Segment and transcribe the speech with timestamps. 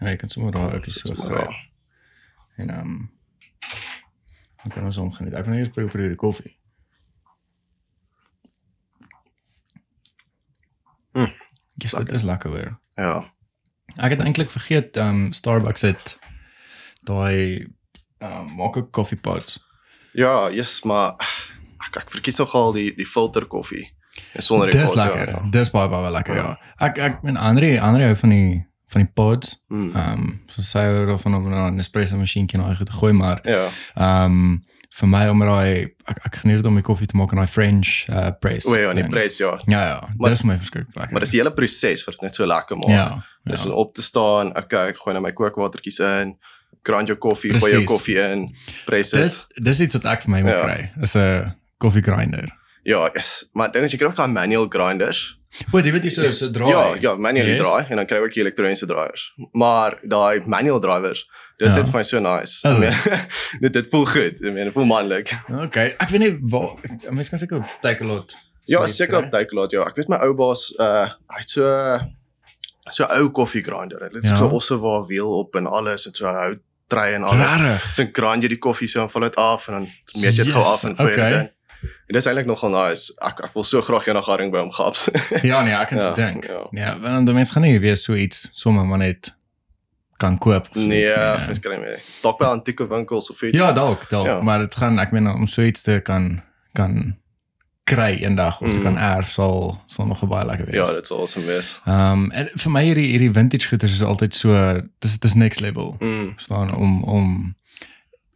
[0.00, 1.36] Ja, jy kan sommer daar ook so gryp.
[1.36, 1.68] daar.
[2.56, 3.10] En ehm um,
[4.62, 5.32] dan kan ons omgeniet.
[5.34, 6.56] Ek gaan eers probeer die koffie.
[11.12, 11.32] Mm,
[11.74, 12.78] Yes, dit is lekker weer.
[12.94, 13.32] Ja.
[13.96, 16.18] Ek het eintlik vergeet ehm um, Starbucks het
[17.08, 17.66] daai
[18.18, 19.58] ehm um, maak ook koffiepots.
[20.12, 21.14] Ja, yes, maar
[21.86, 23.88] ek ek verkies nogal die die filter koffie.
[24.34, 25.28] En sonder die Dis pods, lekker.
[25.28, 25.40] Ja.
[25.50, 26.42] Dis baie baie lekker Ja.
[26.42, 26.74] ja.
[26.86, 29.62] Ek ek en Andre, Andre hou van die van die pods.
[29.68, 29.90] Mm.
[29.94, 33.40] Ehm um, so hou daarvan om na 'n espresso masjienkie na goed te gooi, maar
[33.44, 33.68] Ja.
[33.94, 37.30] ehm um, vir my om daai ek ek geniet dit om my koffie te maak
[37.32, 38.66] in daai French uh press.
[38.66, 39.10] O ja, die ding.
[39.12, 39.60] press ja.
[39.66, 41.12] Ja ja, Maar- dis my verskriklik lekker.
[41.12, 42.88] Maar dis die hele proses wat dit net so lekker maak.
[42.90, 43.24] ja.
[43.44, 43.68] Dis ja.
[43.70, 46.36] om op te staan, okay, ek gooi nou my kookwatertjies in,
[46.82, 48.54] grind jou koffie, gooi jou koffie in,
[48.86, 49.20] press dit.
[49.22, 50.62] Dis dis iets wat ek vir my moet Ja.
[50.62, 50.90] kry.
[51.02, 52.48] Is 'n koffie grinder.
[52.84, 53.44] Ja, yes.
[53.54, 55.38] Maar ding is jy kry ook daai manual grinders.
[55.72, 56.70] O, jy weet jy so so draai.
[56.70, 57.62] Ja, ja, manually Yes.
[57.62, 59.24] draai en dan kry jy ook die elektroniese draaiers.
[59.52, 61.24] Maar daai manual drivers,
[61.58, 61.80] dis Ja.
[61.80, 62.52] net vir my so nice.
[62.54, 62.94] Is I mean,
[63.64, 64.38] dit dit voel goed.
[64.40, 65.32] I mean, dit voel manlik.
[65.66, 65.94] Okay.
[65.98, 66.76] Ek weet nie waar
[67.10, 68.34] mense kan seker op Takealot.
[68.70, 69.82] Ja, seker op Takealot ja.
[69.90, 71.66] Ek weet my ou baas uh hy het so
[72.90, 73.98] so ou koffie grinder.
[74.08, 74.38] Dit het Ja.
[74.38, 76.58] so Ossewa wiel op en alles en so hout
[76.90, 77.46] trei en alles.
[77.50, 77.90] Rarig.
[77.94, 80.52] So grind jy die koffie so en val dit af en dan meet jy dit
[80.54, 81.30] gou Yes, af en gooi okay.
[81.30, 81.50] dit in.
[82.10, 83.12] En dis eintlik nogal nice.
[83.22, 85.04] Ek ek wil so graag eendag haring by hom gaps.
[85.50, 86.48] Ja nee, ek kan Ja, se dink.
[86.50, 86.64] ja.
[86.74, 89.30] Ja, want dan mense gaan nie weer so iets sommer maar net
[90.18, 91.46] kan koop of so nee, iets ja, nie.
[91.54, 91.94] dis kry my.
[92.24, 93.56] Dalk by antieke winkels of iets.
[93.56, 94.40] Ja, dalk, dalk, Ja.
[94.42, 96.42] maar dit gaan ek meen om so iets te kan
[96.74, 97.14] kan
[97.90, 98.82] kry eendag of te Mm.
[98.82, 100.74] kan erf sal sal nog baie lekker wees.
[100.76, 101.80] Ja, dit sal awesome wees.
[101.86, 104.52] Ehm um, en vir my hierdie hierdie vintage goeders is altyd so
[104.98, 105.96] dis dis next level.
[106.00, 106.32] Mm.
[106.36, 107.54] staan om om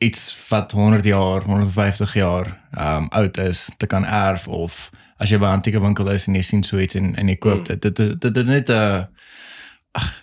[0.04, 2.46] iets wat 100 jaar, 150 jaar
[2.78, 6.34] um, oud is te kan erf of as jy by 'n antieke winkel is en
[6.34, 7.64] jy sien so iets en en jy koop Mm.
[7.64, 9.04] dit dit dit dit dit net 'n uh,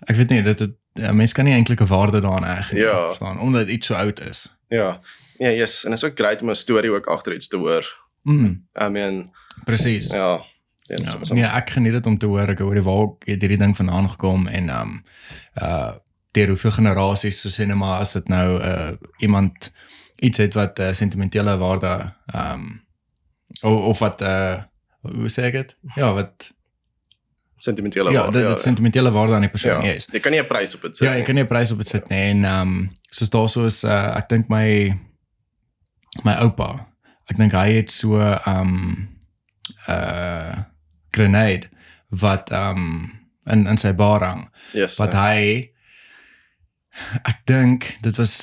[0.09, 2.81] ek weet nie dit dit ja, mense kan nie eintlik 'n waarde daaraan heg nie,
[2.81, 3.07] Ja.
[3.07, 4.55] verstaan omdat iets so oud is.
[4.69, 4.99] Ja.
[5.39, 7.85] Ja, yes, en dit is ook great om 'n storie ook agter iets te hoor.
[8.23, 9.31] Mm, I mean,
[9.65, 10.11] presies.
[10.11, 10.41] ja.
[10.83, 13.75] Ja, Ja, ja, ek geniet dit om te hoor ek hoor waar het hierdie ding
[13.75, 15.03] vandaan gekom en um,
[15.61, 15.91] uh
[16.31, 19.71] deur hoeveel generasies so sê net maar as dit nou uh iemand
[20.21, 22.85] iets het wat 'n uh, sentimentele waarde ehm um,
[23.61, 24.63] of, of wat uh
[25.01, 25.75] hoe sê ek dit?
[25.95, 26.51] Ja, wat
[27.57, 28.39] sentimentele ja, waarde.
[28.39, 29.93] dit, dit sentimentele waarde aan die persoon, ja.
[29.93, 30.07] yes.
[30.11, 31.77] Jy kan nie 'n prys op dit sit Ja, jy kan nie 'n prys op
[31.77, 34.93] dit sit nie en ehm um, soos daarso is uh ek dink my
[36.23, 36.87] my oupa.
[37.25, 39.09] Ek dink hy het so ehm um,
[39.87, 40.57] uh
[41.11, 41.69] grenade
[42.09, 44.95] wat ehm um, in in sy bar hang Yes.
[44.95, 45.27] wat ja.
[45.27, 45.70] hy
[47.23, 48.33] ek dink dit was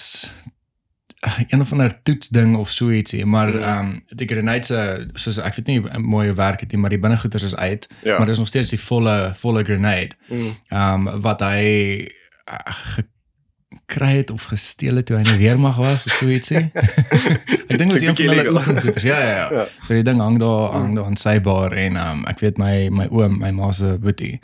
[1.26, 3.62] uh, een of ander toetsding of so ietsie maar Mhm.
[3.62, 6.98] ehm um, die grenade se soos ek weet nie mooi werk het nie maar die
[6.98, 8.18] binnegoeders is uit ja.
[8.18, 10.54] maar dis nog steeds die volle volle grenade Mm.
[10.68, 11.64] ehm um, wat hy
[12.48, 12.74] uh,
[13.86, 16.70] gekry het of gesteel het toe hy in die weermag was of so ietsie.
[17.68, 19.02] ek dink dit was een van hulle oefengoeders.
[19.04, 19.48] Ja ja ja.
[19.52, 19.64] Ja.
[19.84, 22.58] So die ding hang daar hang daar aan sy bar en ehm um, ek weet
[22.58, 24.38] my my oom, my ma se boetie.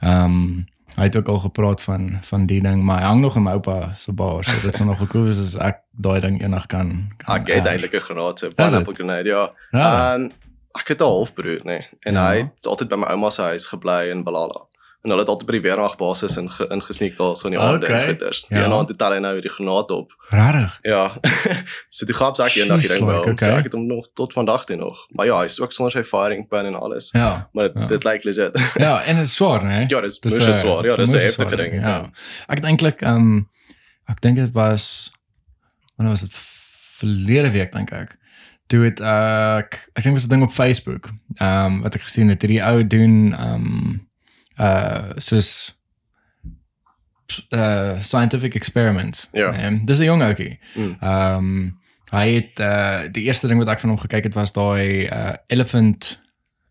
[0.00, 3.36] Ehm um, hy het ook al gepraat van van die ding, maar hy hang nog
[3.36, 4.44] in my oupa se bar.
[4.44, 7.36] So dit sou nog goed wees as ek daai ding eendag kan kan.
[7.40, 9.50] Ek het eintlik 'n granaat Is pineapple grenade, ja.
[9.70, 10.14] Ja.
[10.14, 10.32] En
[10.74, 11.64] ek het 'n halfbroer, nê.
[11.64, 11.88] Nee.
[12.00, 12.28] En Ja.
[12.30, 14.60] hy het altyd by my ouma se huis gebly in Balala.
[15.04, 17.60] En hulle het altyd by die weermag basis in ge, ingesneek daar so in die
[17.60, 18.00] aande Okay.
[18.00, 18.38] en goeders.
[18.48, 18.64] Die Ja.
[18.64, 18.70] ja.
[18.72, 20.12] aand het hy nou die granaat op.
[20.32, 20.78] Rarig.
[20.82, 21.02] Ja.
[21.96, 23.10] so toe gaap ek eendag die ding hom.
[23.32, 23.48] okay.
[23.50, 25.04] So ek het hom nog tot vandag toe nog.
[25.12, 27.10] Maar ja, hy is ook sonder sy firing pin en alles.
[27.12, 27.48] Ja.
[27.52, 27.86] Maar dit, Ja.
[27.86, 28.56] dit lyk legit.
[28.86, 29.84] Ja, en dit is swaar, né?
[29.88, 30.84] ja, dis Dis swaar.
[30.88, 31.74] Ja, dis 'n heftige ding.
[31.74, 32.10] Ja.
[32.48, 33.48] Ek het eintlik ehm um,
[34.08, 35.12] ek dink dit was
[35.96, 36.32] wanneer was dit
[36.98, 38.16] verlede week dink ek.
[38.66, 41.10] Toe het ek ek dink was 'n ding op Facebook.
[41.36, 44.08] Ehm um, wat ek gesien het hierdie ou doen ehm um,
[44.58, 45.74] uh soos
[47.50, 49.28] uh scientific experiments.
[49.32, 49.66] Ja.
[49.66, 50.58] Um, dis 'n jong ouetjie.
[50.74, 50.96] Mm.
[51.00, 51.78] Ehm um,
[52.10, 55.34] hy het uh die eerste ding wat ek van hom gekyk het was daai uh
[55.46, 56.22] elephant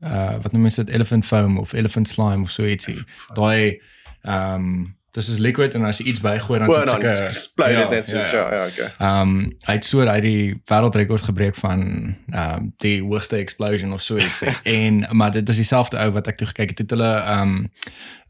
[0.01, 3.03] uh wat noem mense dit elephant foam of elephant slime of so ietsie.
[3.33, 3.81] Daai
[4.21, 7.75] ehm um, dis is liquid en as jy iets bygooi dan sit dan sulke explode
[7.75, 8.89] dit net soos ja, ja, okay.
[8.97, 9.35] Ehm um,
[9.67, 11.83] hy het so uit die wêreldrekord gebreek van
[12.31, 14.43] ehm um, die hoogste explosion of so iets
[14.77, 17.69] en maar dit is dieselfde ou wat ek toe gekyk het het hulle ehm um,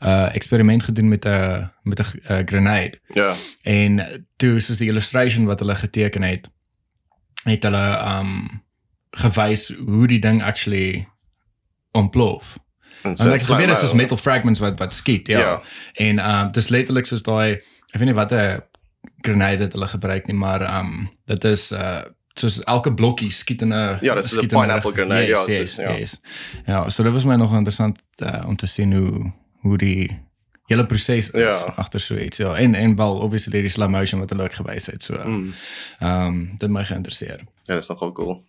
[0.04, 3.34] uh eksperiment gedoen met 'n met 'n uh, grenade Ja.
[3.64, 6.50] en toe soos die illustration wat hulle geteken het
[7.44, 7.88] het hulle
[8.20, 8.64] um
[9.14, 11.08] gewys hoe die ding actually
[11.92, 12.58] ontplof.
[13.04, 15.40] En En ek geweet dit is metal fragments wat wat skiet, ja.
[15.40, 15.62] Ja.
[15.94, 17.52] En um dis letterlik soos daai
[17.94, 18.62] ek weet nie wat 'n
[19.22, 22.02] grenade dit hulle gebruik nie, maar um dit is uh
[22.36, 25.76] soos elke blokkie skiet in 'n Ja, dis 'n pineapple grenade, ja, yes, soos- yes,
[25.76, 25.92] ja.
[25.98, 26.20] Yes.
[26.66, 30.22] Ja, so dit was my nog interessant uh, om te sien hoe hoe die
[30.66, 31.74] hele proses is Ja.
[31.76, 32.38] agter so iets.
[32.38, 35.04] Ja, en en wel obviously die slow motion wat hulle ook gewys het.
[35.04, 35.54] So ehm Mm.
[36.02, 37.40] um, dit my geïnteresseer.
[37.64, 38.46] Ja, dis nogal cool.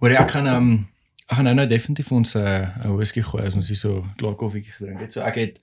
[0.00, 0.88] Hoor ek gaan ehm um,
[1.28, 4.34] gaan nou nou definitief ons 'n uh, 'n whisky gooi as ons hier so klaar
[4.34, 5.12] koffietjie gedrink het.
[5.12, 5.58] So ek het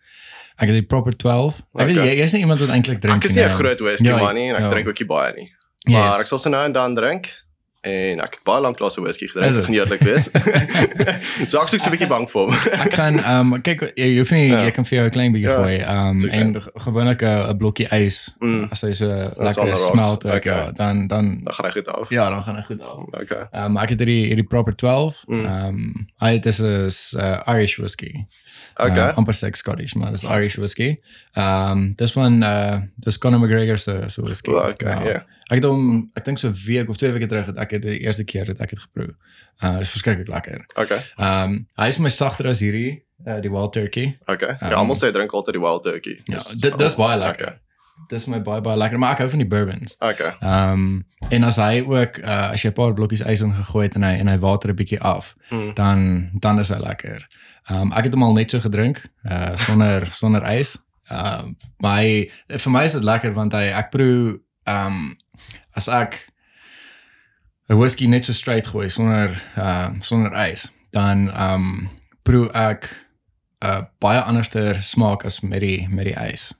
[0.57, 1.57] ek het die proper 12.
[1.75, 2.07] Ek weet Okay.
[2.15, 4.35] jy jy's nie iemand wat eintlik drink Ek is nie 'n groot whisky Ja, man
[4.35, 4.69] nie en ek ja.
[4.69, 5.51] drink ook nie baie nie.
[5.87, 6.19] Maar Yes.
[6.21, 7.29] ek sal se nou en dan drink
[7.85, 10.25] en ek het baie lank klasse whisky Is gedrink, ek gaan eerlik wees.
[11.49, 12.53] so ek soek so 'n bietjie bang vir hom.
[12.85, 14.63] Ek kan ehm um, kyk jy, hoef nie Ja.
[14.65, 15.77] jy kan vir jou 'n klein bietjie Ja, gooi.
[15.77, 16.47] Ehm um, en
[16.85, 18.67] gewoonlik 'n 'n blokkie ys Mm.
[18.71, 19.05] as hy so
[19.37, 20.53] lekker smelt ook Okay.
[20.65, 22.09] ja, dan dan Dan gaan hy goed af.
[22.09, 22.97] ja, dan gaan hy goed af.
[23.21, 23.43] Okay.
[23.53, 25.23] Ehm um, ek het hierdie hierdie proper 12.
[25.27, 25.45] Mm.
[25.45, 28.25] Ehm um, hy dis is uh, Irish whisky.
[28.77, 29.09] Okay.
[29.09, 30.97] Uh, amper sê ek Scottish, maar dis Irish whisky.
[31.35, 34.51] Ehm um, dis van uh dis Conor McGregor se se whisky.
[34.51, 35.09] Well, okay, Ja.
[35.11, 35.23] ja.
[35.49, 37.81] Ek het hom ek dink so 'n week of twee weke terug het ek het
[37.81, 39.15] die eerste keer dat ek dit geproe.
[39.63, 40.65] Uh dis verskriklik lekker.
[40.75, 40.99] Okay.
[41.17, 44.17] Ehm um, hy is my sagter as hierdie uh die wild turkey.
[44.27, 44.57] Okay.
[44.61, 46.19] Ja, Um, almal sê drink altyd die wild turkey.
[46.25, 47.45] Ja, Dus- dit dis baie lekker.
[47.47, 47.59] Okay.
[48.09, 49.95] Dis my baie baie lekker, maar ek hou van die bourbons.
[49.99, 50.33] Okay.
[50.41, 53.95] Ehm um, en as hy ook uh as jy 'n paar blokkies ys ingegooi het
[53.95, 55.73] en hy en hy water 'n bietjie af, Mm.
[55.75, 57.27] dan dan is hy lekker.
[57.69, 60.77] Ehm um, ek het hom al net so gedrink, uh sonder sonder ys.
[61.09, 65.17] Ehm maar hy, vir my is dit lekker want hy ek proe ehm um,
[65.73, 66.19] as ek
[67.69, 71.89] 'n whisky net so straight gooi sonder ehm um, sonder ys, dan ehm um,
[72.23, 72.89] proe ek
[73.61, 76.53] 'n uh, baie anderster smaak as met die met die ys.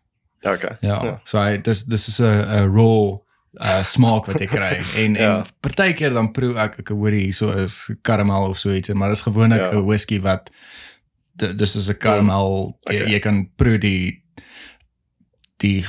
[0.46, 0.78] Okay.
[0.82, 1.20] Ja, Ja.
[1.26, 3.20] so hy dis dis is 'n 'n raw
[3.62, 5.38] uh smaak wat ek kry en Ja.
[5.38, 9.10] en partykeer dan proe ek ek hoor hier so is karamel of so iets maar
[9.10, 9.72] dis gewoonlik Ja.
[9.72, 10.50] 'n whisky wat
[11.36, 13.12] dis is 'n karamel jy, Okay.
[13.14, 14.22] jy kan proe die
[15.62, 15.86] die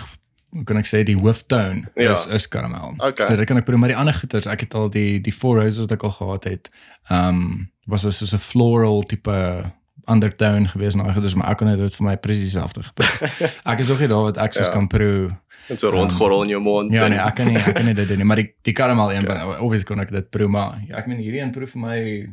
[0.57, 2.13] hoe kan ek sê die hooftone Ja.
[2.13, 2.95] is is karamel.
[2.99, 3.27] Okay.
[3.27, 5.59] So dit kan ek proe maar die ander goeters ek het al die die four
[5.61, 6.71] roses wat ek al gehad het.
[7.11, 9.65] Um was dit soos 'n floral tipe
[10.09, 13.21] undertone gewees en daai goeters maar ek kon dit vir my presies dieselfde gebruik.
[13.73, 14.73] ek is ook nie daar wat ek soos Ja.
[14.73, 15.37] kan proe
[15.69, 16.93] En so rondgorrel in jou mond.
[16.93, 19.13] Ja nee, ek kan nie ek kan nie dit doen nie, maar die die karamel
[19.13, 19.59] een, okay.
[19.59, 22.29] obviously kon ek dit proe maar ja, ek meen hierdie een proe vir my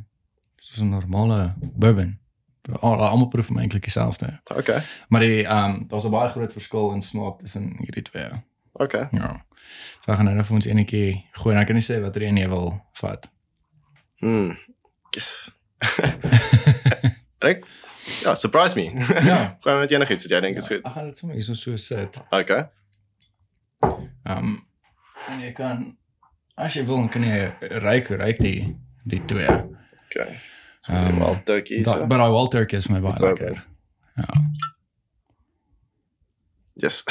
[0.62, 2.18] soos 'n normale bourbon.
[2.72, 4.40] Al almal proe vir my eintlik dieselfde.
[4.56, 4.82] Okay.
[5.12, 8.30] Maar die ehm um, daar's 'n baie groot verskil in smaak tussen hierdie twee.
[8.74, 9.08] Okay.
[9.12, 9.46] Ja.
[10.02, 12.24] So ek gaan nou net vir ons enetjie gooi en ek kan nie sê watter
[12.24, 13.30] een jy wil vat.
[14.20, 14.58] Hmm.
[15.16, 15.50] Yes.
[17.44, 17.66] Drink.
[18.24, 19.06] Ja, surprise me.
[19.24, 19.58] Ja.
[19.64, 20.84] Gaan met enigiets wat jy dink is goed.
[20.84, 22.20] Ek gaan dit sommer hier so so sit.
[22.30, 22.64] Okay.
[24.24, 24.56] Ehm um,
[25.28, 25.86] en jy kan
[26.56, 27.54] as jy wil kan jy
[27.84, 29.52] ryk ryk die die twee.
[30.08, 30.40] Okay.
[30.90, 32.06] Um, wel turkey Da, so.
[32.08, 33.64] maar daai Walter is my baie Die lekker.
[36.74, 37.04] Yes.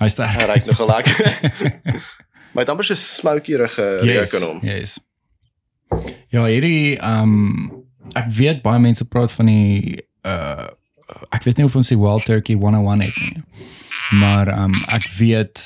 [0.00, 0.28] Hy staan.
[0.34, 1.20] Hy ruik nogal lekker.
[2.52, 4.58] Maar dit amper so smokierige reuk in hom.
[4.64, 4.98] Yes.
[6.32, 7.84] Ja, hierdie ehm um,
[8.16, 10.68] ek weet baie mense praat van die uh
[11.30, 13.42] ek weet nie of ons die Wild Turkey 101 het nie.
[14.20, 15.62] Maar ehm um, ek weet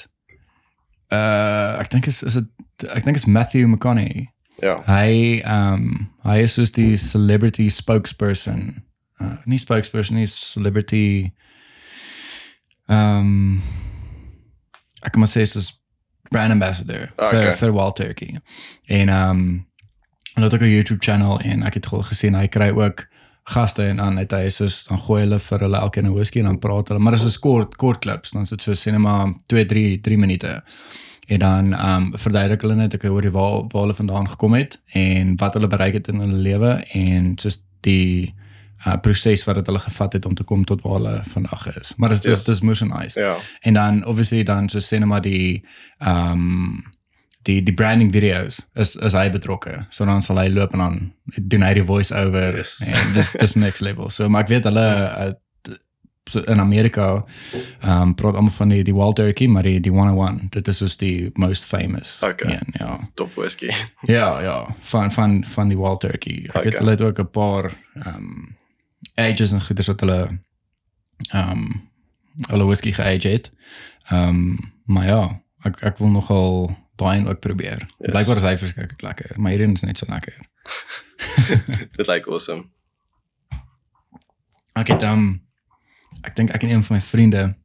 [1.15, 4.29] uh ek dink is is dit ek dink is Matthew McConaughey.
[4.61, 4.83] Ja.
[4.87, 8.85] Hy ehm um, hy is soos die celebrity spokesperson.
[9.21, 11.33] Uh, nie spokesperson, nie celebrity
[12.87, 13.63] ehm um,
[15.03, 15.71] ek kan maar sê soos
[16.31, 17.57] brand ambassador Ah, vir okay.
[17.57, 18.41] vir Wild Turkey.
[18.87, 19.67] En ehm um,
[20.35, 23.07] hulle het ook 'n YouTube channel en ek het al gesien hy kry ook
[23.51, 26.45] gaste en dan het hy soos dan gooi hulle vir hulle elkeen 'n whisky en
[26.45, 29.65] dan praat hulle maar dit is kort kort klips dan is dit so cinema 2
[29.67, 30.63] 3 3 minute.
[31.31, 34.55] En dan ehm um, verduidelik hulle net ek oor die waar waar hulle vandaan gekom
[34.59, 38.35] het en wat hulle bereik het in hulle lewe en soos die
[38.87, 41.93] uh, proses wat dit hulle gevat het om te kom tot waar hulle vandag is.
[41.97, 43.21] Maar dit is dis moes nice.
[43.21, 43.37] Ja.
[43.61, 45.63] En dan obviously dan so sê net maar die
[45.99, 46.83] ehm um,
[47.43, 49.87] die die branding videos is is hy betrokke.
[49.91, 50.99] So dan sal hy loop en dan
[51.53, 52.81] doen hy die voice over Yes.
[52.87, 54.11] en dis dis next level.
[54.11, 55.31] So maar ek weet hulle uh,
[56.47, 57.25] in Amerika
[57.81, 60.77] ehm um, praat almal van die die Wild Turkey, maar die die 101, dit is
[60.77, 62.23] soos die most famous.
[62.23, 62.53] Okay.
[62.53, 62.99] een, ja.
[63.15, 63.71] Top whisky.
[64.17, 66.43] Ja, ja, van van van die Wild Turkey.
[66.45, 66.63] Ek Okay.
[66.63, 68.57] weet hulle het ook 'n paar ehm um,
[69.15, 70.41] ages en goeders wat hulle
[71.31, 71.91] ehm um,
[72.49, 73.53] hulle whisky geage het.
[74.09, 77.79] Ehm um, maar ja, ek ek wil nogal daai een ook probeer.
[77.99, 78.11] Yes.
[78.13, 80.37] Blykbaar is hy verskriklik lekker, maar hierdie is net so lekker.
[81.97, 82.65] Dit lyk awesome.
[84.73, 85.49] Ek het ehm um,
[86.23, 87.57] ek dink ek en een van my vriende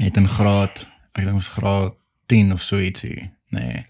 [0.00, 1.94] het in graad, ek dink ons graad
[2.26, 3.30] 10 of so ietsie.
[3.52, 3.86] Nee.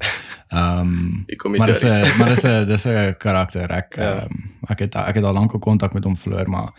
[0.48, 1.24] Ehm um,
[1.56, 1.82] maar dis.
[1.82, 3.70] 'n maar dis 'n dis 'n karakter.
[3.70, 4.22] Ek Ja.
[4.22, 6.72] um, ek het ek het al lank al kontak met hom verloor, maar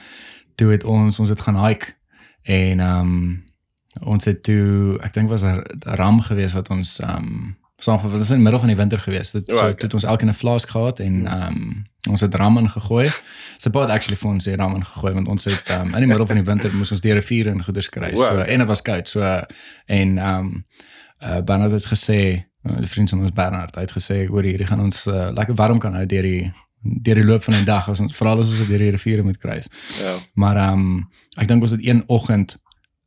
[0.55, 1.95] toe het ons ons het gaan hike
[2.41, 3.43] en ehm um,
[4.01, 8.29] ons het toe ek dink was 'n ram geweest wat ons ehm um, saam was
[8.29, 9.31] in die middel van die winter geweest.
[9.31, 9.73] Dit O, so okay.
[9.73, 13.07] toe het ons elkeen 'n flask gehad en ehm um, Ons het ramen gegooi.
[13.57, 16.09] Sy pa het actually vir ons die ramen gegooi want ons het um, in die
[16.09, 18.11] middel van die winter moes ons deur 'n vuur en goeders kry.
[18.11, 19.09] Wow, So en dit was koud.
[19.09, 19.21] So
[19.85, 20.65] en um
[21.23, 24.67] uh Bernard het gesê, uh, die vriend van ons Bernard, hy het gesê hoor hierdie
[24.67, 26.51] gaan ons uh, lekker warm kan hou deur die
[26.83, 29.37] deur die loop van die dag as ons veral as ons deur die riviere moet
[29.37, 29.69] kruis.
[30.01, 30.17] Ja.
[30.33, 32.57] Maar ehm um, ek dink ons het een oggend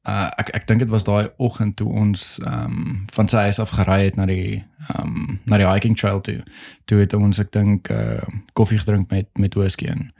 [0.07, 3.59] uh ek ek dink dit was daai oggend toe ons ehm um, van sy huis
[3.59, 6.43] af gery het na die ehm um, na die hiking trail toe.
[6.85, 8.23] Toe het ons ek dink uh
[8.53, 10.13] koffie gedrink met met whisky en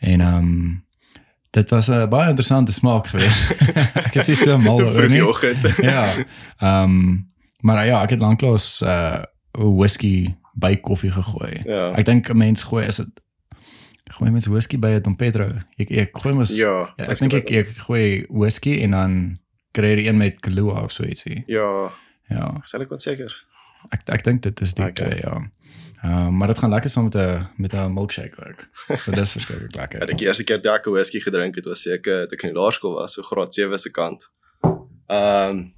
[0.00, 0.82] en ehm um,
[1.50, 3.50] dit was 'n baie interessante smaak geweest.
[4.08, 5.22] ek is nie so mal oor nie.
[5.92, 6.04] Ja.
[6.58, 11.60] Ehm um, maar ja, ek het lanklaas uh whisky by koffie gegooi.
[11.64, 11.92] Ja.
[11.92, 13.08] Ek dink 'n mens gooi is dit
[14.10, 15.50] gooi mens whisky by 'n Dom Pedro.
[15.78, 16.94] Ek ek gooi mos Ja.
[16.96, 19.38] Ja, ek dink ek ek gooi whisky en dan
[19.72, 21.44] kry jy een met Kahlua of so ietsie.
[21.46, 21.90] Ja,
[22.30, 23.34] Ja, sal ek wat seker.
[23.92, 25.06] ek ek dink dit is die Okay.
[25.06, 25.20] okay.
[25.22, 25.50] ja.
[26.02, 28.68] Ehm uh, maar dit gaan lekker saam met 'n met 'n milkshake ook.
[29.00, 30.00] So dis verskriklik lekker.
[30.00, 32.60] Het ek die eerste keer Jack whisky gedrink het was seker toe ek in die
[32.60, 34.30] laerskool was, so graad 7 se kant.
[35.08, 35.72] Ehm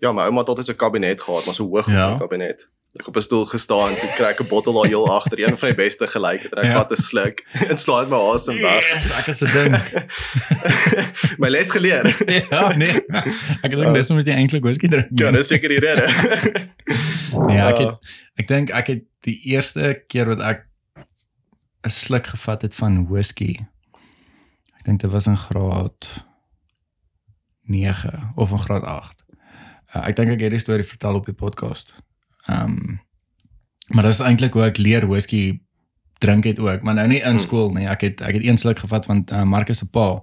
[0.00, 2.08] ja, my ouma het altyd so 'n kabinet gehad, maar so hoog Ja.
[2.10, 2.16] ja.
[2.18, 2.68] kabinet.
[3.00, 5.68] Ek op 'n stoel gestaan toe kry ek 'n bottel daar heel agter, een van
[5.68, 6.52] die beste gelyk het.
[6.54, 6.72] en Ek Ja.
[6.78, 8.86] vat 'n sluk en slaat my asem weg.
[8.92, 9.74] Yes, ek is 'n ding.
[11.42, 12.06] my les geleer.
[12.50, 12.94] ja, nee.
[13.62, 15.08] Ek dink dis moet jy eintlik whisky drink.
[15.18, 16.06] Ja, dis seker die rede.
[17.50, 17.86] Ja, ek Ja.
[17.90, 17.98] het
[18.36, 20.66] ek dink ek het die eerste keer wat ek
[21.84, 23.58] 'n sluk gevat het van whisky.
[24.78, 26.24] Ek dink dit was in graad
[27.66, 29.24] 9 of in graad 8.
[29.96, 31.94] Uh, ek dink ek het die storie vertel op die podcast.
[32.46, 33.00] Ehm um,
[33.88, 35.60] maar dit is eintlik hoe ek leer whisky
[36.18, 37.38] drink het ook, maar nou nie in Hmm.
[37.38, 37.86] skool nie.
[37.86, 40.22] Ek het ek het een sluk gevat van uh, Marcus se pa.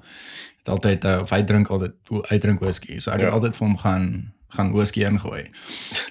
[0.57, 1.91] Het altyd uh, of hy drink altyd
[2.29, 2.99] hy drink whisky.
[2.99, 3.25] So ek Ja.
[3.25, 5.45] het altyd vir hom gaan gaan whisky ingooi.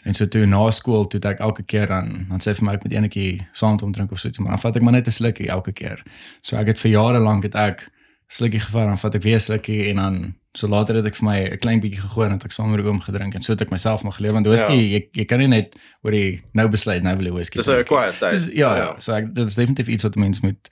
[0.05, 2.73] En so toe na skool toe het ek elke keer dan dan sê vir my
[2.75, 5.07] ek moet enetjie saam hom drink of so iets, maar dan vat ek maar net
[5.07, 6.02] 'n slukkie elke keer.
[6.43, 7.90] So ek het vir jare lank het ek
[8.29, 11.38] slukkie gevat dan vat ek weer slukkie en dan so later het ek vir my
[11.52, 13.71] 'n klein bietjie gegooi en het ek saam met oom gedrink en so het ek
[13.71, 14.99] myself maar geleer want whisky Ja.
[14.99, 17.57] jy, jy kan nie net oor die nou besluit nou wil jy whisky.
[17.59, 18.33] Dis 'n quiet tyd.
[18.33, 20.69] Dis ja, ja, so ek dit is definitief iets wat 'n mens moet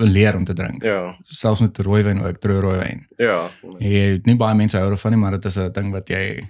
[0.00, 0.82] leer om te drink.
[0.82, 1.14] Ja.
[1.22, 3.06] Selfs met rooiwyn ook, droë rooiwyn.
[3.18, 3.48] Ja.
[3.78, 6.42] Jy nie baie mense hou daarvan nie, maar dit is 'n ding wat jy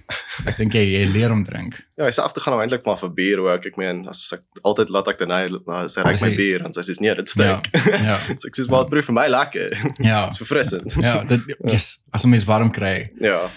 [0.45, 1.75] ek dink jy, jy leer om drink.
[2.01, 3.65] Ja, sê af te gaan nou eintlik maar vir bier ook.
[3.65, 6.81] Ek meen, as ek altyd laat ek dan hy sy ryk my bier en sy
[6.81, 7.61] sê nee, dit Ja.
[7.61, 7.69] stink.
[8.01, 8.17] Ja.
[8.39, 9.69] so ek sê maar proef vir my lekker.
[9.99, 10.25] Ja.
[10.31, 10.95] Dit's verfrissend.
[10.99, 13.49] Ja, dit yes, as 'n mens warm kry Ja.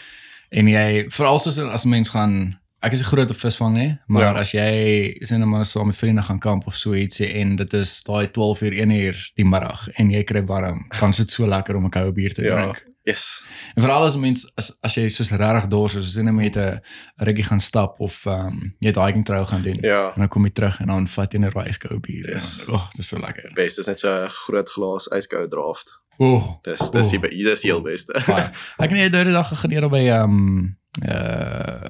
[0.50, 3.98] en jy veral soos as 'n mens gaan ek is 'n groot op visvang nê,
[4.06, 4.32] maar Ja.
[4.32, 4.40] ja.
[4.40, 7.72] as jy sien nou maar saam met vriende gaan kamp of so ietsie en dit
[7.74, 11.30] is daai 12 uur 1 uur die middag en jy kry warm, dan is dit
[11.30, 12.74] so lekker om 'n koue bier te Ja.
[13.04, 13.44] Yes.
[13.74, 16.34] En veral as 'n mens as as jy soos regtig dors is, as jy net
[16.34, 16.80] met 'n
[17.16, 19.78] ruggie gaan stap of ehm um, jy het hiking trail gaan doen.
[19.80, 20.06] Ja.
[20.06, 22.30] En dan kom jy terug en dan vat jy 'n ijskoue bier.
[22.34, 22.64] Yes.
[22.68, 23.50] O, oh, dis so lekker.
[23.54, 26.00] Best is net so 'n groot glas ijskoue draft.
[26.18, 27.20] O, oh, Dis dis Oeh.
[27.30, 28.12] die dis die heel beste.
[28.26, 28.50] baie.
[28.78, 31.88] Ek het net die dag geneer by ehm um, uh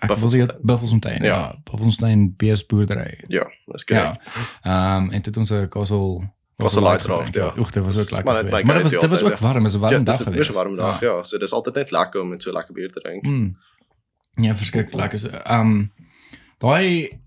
[0.00, 0.60] ek wil sê Buffelsfontein.
[0.62, 1.22] Buffelsfontein.
[1.22, 1.34] Ja.
[1.34, 3.24] Ja, Buffelsfontein bees boerdery.
[3.28, 4.02] Ja, dis Ja.
[4.02, 4.22] korrek.
[4.62, 5.68] Ehm um, en dit ons 'n
[6.56, 7.52] Castle Castle Light draft, ja.
[7.58, 8.52] Oek, dit was ook lekker Maar geweest.
[8.54, 10.30] maak Maar dit was dit was ook warm, was 'n warm Ja, dag dis 'n
[10.30, 10.54] geweest.
[10.54, 11.22] warm dag, ja.
[11.22, 13.22] So dis altyd net lekker om met so lekker bier te drink.
[13.26, 13.56] Mm.
[14.30, 15.18] Ja, verskriklik lekker.
[15.18, 15.92] So, Ehm um,
[16.58, 17.22] daai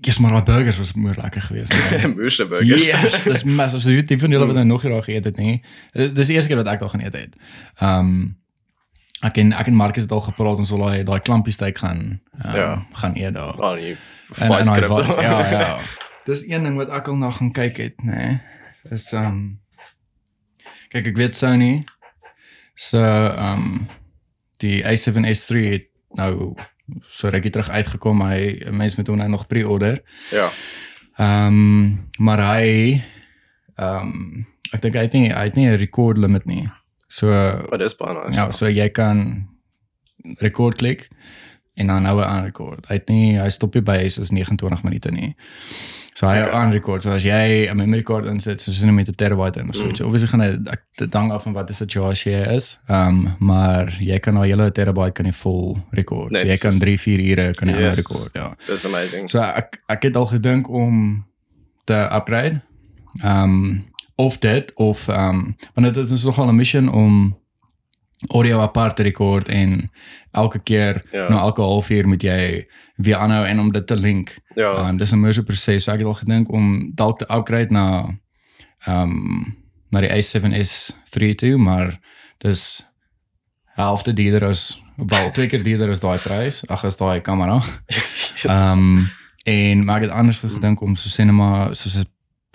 [0.00, 1.74] Yes, maar daai burgers was moer lekker geweest.
[2.16, 2.86] Moose burgers.
[2.86, 3.80] Yes, dis massive.
[3.82, 5.62] So die van julle wat nou nog hier daar geëet het, nee.
[5.92, 7.36] Dis die eerste keer wat ek daar gaan eet het.
[7.78, 8.38] Ehm um,
[9.20, 12.20] ek en ek en Marcus het al gepraat ons wil daai daai klampie steak gaan
[12.44, 12.86] um, Ja.
[12.92, 13.58] gaan eet daar.
[13.58, 13.96] Oh nee.
[14.32, 15.78] Vice vibes, Ja, ja.
[16.26, 18.14] Dis een ding wat ek al na gaan kyk het, nê.
[18.16, 18.40] Nee,
[18.90, 19.60] is ehm um,
[20.92, 21.84] kyk ek weet Sony
[22.74, 23.88] so ehm um,
[24.62, 26.54] die A7S3 het nou
[27.08, 28.20] so rukkie terug uitgekom.
[28.22, 30.02] Hy mense met hom nou nog pre-order.
[30.30, 30.50] Ja.
[31.16, 33.02] Ehm um, maar hy
[33.76, 36.68] ehm um, ek dink hy het nie hy het nie 'n record limit nie.
[37.08, 37.26] So
[37.70, 38.38] Maar dis baie nice.
[38.40, 39.48] ja, so jy kan
[40.40, 41.08] record klik
[41.74, 42.86] en dan nou aan record.
[42.86, 45.34] Hy het nie hy stop nie by soos 29 minute nie.
[46.16, 46.48] So hy Okay.
[46.48, 46.58] okay.
[46.60, 47.02] aan record.
[47.02, 49.88] So as jy 'n memory card insit, soos in met 'n terabyte in of so
[49.88, 50.00] iets.
[50.00, 50.06] Mm.
[50.06, 52.78] Obviously gaan hy ek dit hang af van wat die situasie jy is.
[52.88, 56.30] Ehm um, maar jy kan nou hele terabyte kan jy vol record.
[56.30, 57.96] Nee, so jy dis kan is- 3 4 ure kan jy Yes.
[57.96, 57.96] yes.
[57.96, 58.54] record, ja.
[58.66, 59.28] Dis amazing.
[59.30, 61.24] So ek ek het al gedink om
[61.84, 62.60] te upgrade.
[63.22, 63.84] Ehm um,
[64.16, 67.36] of dit of ehm um, want dit is nogal 'n mission om
[68.32, 69.90] audio apart te record en
[70.32, 71.28] elke keer Ja.
[71.28, 72.66] nou elke halfuur moet jy
[72.96, 74.38] weer aanhou en om dit te link.
[74.54, 74.88] Ja.
[74.88, 75.84] Um, dis 'n moeë proses.
[75.84, 78.18] So ek het al gedink om dalk te upgrade na
[78.86, 79.56] ehm um,
[79.90, 81.98] na die A7S3 toe, maar
[82.38, 82.86] dis
[83.74, 86.62] helfte duurder as wel twee keer duurder as daai prys.
[86.66, 87.60] Ag as daai kamera.
[88.44, 89.08] Ehm um,
[89.44, 92.04] en maar ek het anders gedink om so cinema soos 'n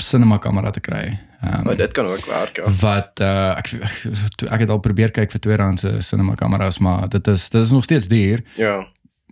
[0.01, 1.19] cinema kamera te kry.
[1.41, 2.71] Ehm Maar dit kan ook werk, ja.
[2.71, 3.67] wat uh ek
[4.35, 7.61] toe ek het al probeer kyk vir R2 se cinema kameras, maar dit is dit
[7.61, 8.43] is nog steeds duur.
[8.55, 8.87] Ja.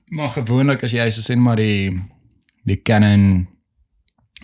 [0.05, 1.99] Maar gewoonlik as jy so sê maar die
[2.63, 3.47] die Canon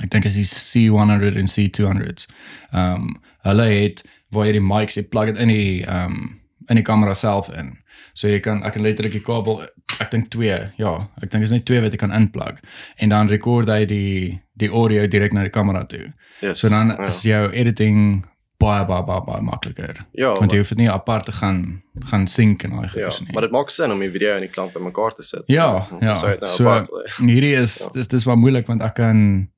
[0.02, 2.28] ek dink is die C100 en C200s.
[2.72, 6.42] Ehm um, hulle het waar jy die mics jy plug dit in die ehm um,
[6.68, 7.74] in die kamera self in.
[8.14, 9.64] So jy kan ek kan letterlik die kabel
[10.00, 12.60] ek dink 2, ja, ek dink is net 2 wat jy kan inplug
[12.98, 16.14] en dan rekord hy die die audio direk na die kamera toe.
[16.42, 16.60] Yes.
[16.60, 17.06] So dan ja.
[17.06, 18.26] is jou editing
[18.60, 20.06] baie baie baie, baie makliker.
[20.14, 23.20] ja, Want jy hoef dit nie apart te gaan gaan sync en daai ja, goeders
[23.22, 23.34] nie.
[23.34, 25.44] maar dit maak sin om die video en die klank bymekaar te sit.
[25.48, 26.16] Ja, ja.
[26.16, 27.90] So, nou So, apart, hierdie is Ja.
[27.94, 29.50] dis dis maar moeilik want ek kan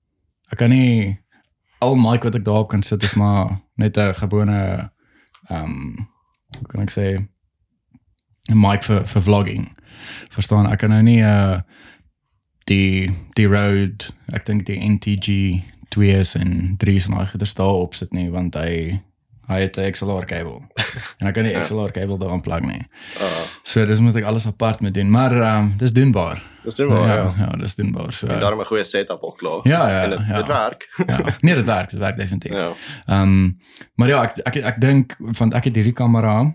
[0.51, 1.19] ek kan nie
[1.81, 4.89] al mic wat ek daarop kan sit is maar net 'n gewone
[5.49, 6.07] ehm um,
[6.59, 7.27] hoe kan ek sê
[8.49, 9.67] 'n mic vir vir vlogging.
[10.29, 11.59] Verstaan, ek kan nou nie uh
[12.67, 15.61] die die Rode, ek dink die NTG
[15.93, 19.01] 2s en 3s en daai goeders daarop sit nie want hy
[19.47, 20.63] hy het 'n XLR kabel.
[21.21, 21.61] en ek kan nie Ja.
[21.61, 22.81] XLR kabel daaraan plug nie.
[23.21, 26.41] Ah, So dis moet ek alles apart moet doen, maar um, dis doenbaar.
[26.63, 27.15] dis doen wel, ja.
[27.15, 28.11] ja, ja, dis doenbaar.
[28.13, 29.59] So En daarom 'n goeie setup al klaar.
[29.63, 30.35] Ja, ja, En dit, ja.
[30.35, 30.89] dit werk.
[31.07, 32.51] ja, nee, dit werk, dit werk definitief.
[32.57, 32.73] Ja.
[33.05, 33.59] Ehm um,
[33.95, 36.53] maar ja, ek ek ek dink want ek het hierdie kamera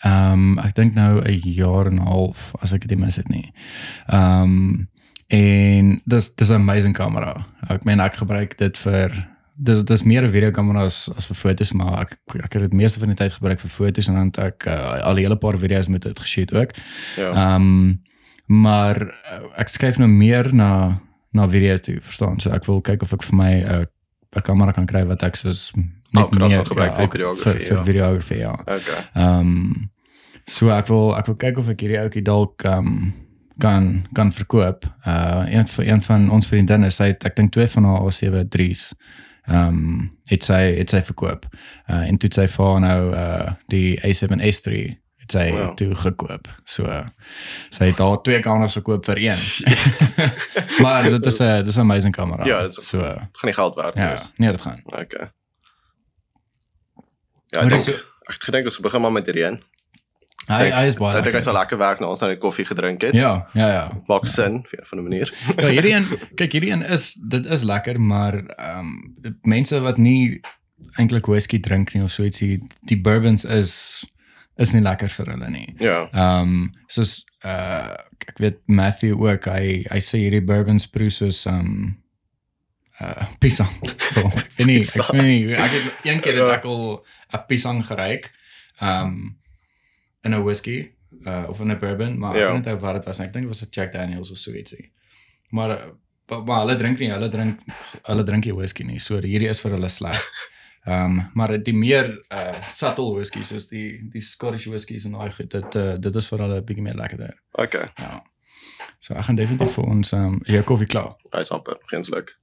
[0.00, 3.28] ehm um, ek dink nou 'n jaar en 'n half as ek dit mis het
[3.28, 3.52] nie.
[4.06, 4.88] Ehm um,
[5.28, 7.46] en dis dis 'n amazing kamera.
[7.68, 9.12] Ek meen ek gebruik dit vir
[9.54, 12.98] dis dis meer 'n videokamera as as vir fotos, maar ek ek het dit meeste
[12.98, 15.88] van die tyd gebruik vir fotos en dan ek uh, al 'n hele paar video's
[15.88, 16.70] met dit geshoot ook.
[17.16, 17.30] Ja.
[17.30, 18.02] Ehm um,
[18.46, 21.00] maar uh, ek skuif nou meer na
[21.32, 22.40] na video toe, verstaan?
[22.40, 23.84] So ek wil kyk of ek vir my 'n uh,
[24.36, 25.72] 'n kamera kan kry wat ek soos
[26.10, 27.84] net dag meer gebruik elke- videografie, vir, vir ja.
[27.84, 28.52] videografie, ja.
[28.64, 29.00] Okay.
[29.14, 29.90] Ehm um,
[30.46, 33.12] so ek wil ek wil kyk of ek hierdie ouetjie dalk ehm um,
[33.60, 34.84] kan kan verkoop.
[35.06, 38.48] Uh een van een van ons vriendinne, sy het ek dink twee van haar A7
[39.50, 41.46] ehm um, het sy het sy verkoop.
[41.90, 45.74] Uh en toe sy vir haar nou uh die A7S3 het sy Wow.
[45.76, 46.48] toe gekoop.
[46.64, 47.06] So uh,
[47.70, 49.38] sy het haar twee kameras verkoop vir een.
[50.84, 52.44] maar dit is 'n dis 'n amazing kamera.
[52.44, 54.32] Ja, dit is- so uh, Gaan nie geld werd ja, wees.
[54.36, 54.80] nee, dit gaan.
[54.84, 55.30] Okay.
[57.54, 57.88] Ja, ek dink
[58.30, 59.60] ek gedink ons begin maar met een.
[60.50, 61.18] Hy hy is baie.
[61.18, 63.14] Ek dink hy sal lekker werk nou ons nou net koffie gedrink het.
[63.14, 63.82] Ja, ja, ja.
[64.08, 65.32] Maak sin 'n van 'n manier.
[65.56, 68.78] Ja, hierdie een, kyk hierdie een is dit is lekker, maar ehm
[69.24, 70.40] um, mense wat nie
[70.98, 72.58] eintlik whisky drink nie of so ietsie,
[72.88, 74.04] die bourbons is
[74.56, 75.74] is nie lekker vir hulle nie.
[75.78, 76.08] Ja.
[76.12, 77.94] Ehm um, soos uh
[78.28, 81.96] ek weet Matthew ook, hy hy sê hierdie bourbons proe soos ehm um,
[83.00, 83.70] uh pisang.
[84.14, 86.56] So, ek weet nie, ek weet nie, ek het een keer het Ja.
[86.56, 88.30] ek al 'n pisang geryk.
[88.82, 89.36] Um,
[90.24, 90.90] in 'n whisky
[91.26, 92.48] uh of in 'n bourbon, maar Ja.
[92.48, 93.26] ek weet nie wat dit was nie.
[93.26, 94.90] Ek dink dit was 'n Jack Daniel's of so ietsie.
[95.50, 95.90] Maar uh,
[96.28, 97.60] maar, maar hulle drink nie, hulle drink
[98.02, 98.98] hulle drink nie whisky nie.
[98.98, 100.22] So hierdie is vir hulle sleg.
[100.86, 105.30] Ehm um, maar die meer uh subtle whisky soos die die Scottish whiskies en daai
[105.32, 107.34] goed, dit uh, dit is vir hulle 'n bietjie meer lekkerder.
[107.52, 107.88] Okay.
[107.96, 108.22] Ja.
[108.98, 111.16] So ek gaan definitief vir ons ehm um, jou koffie klaar.
[111.32, 112.36] Hy's amper geen sluk.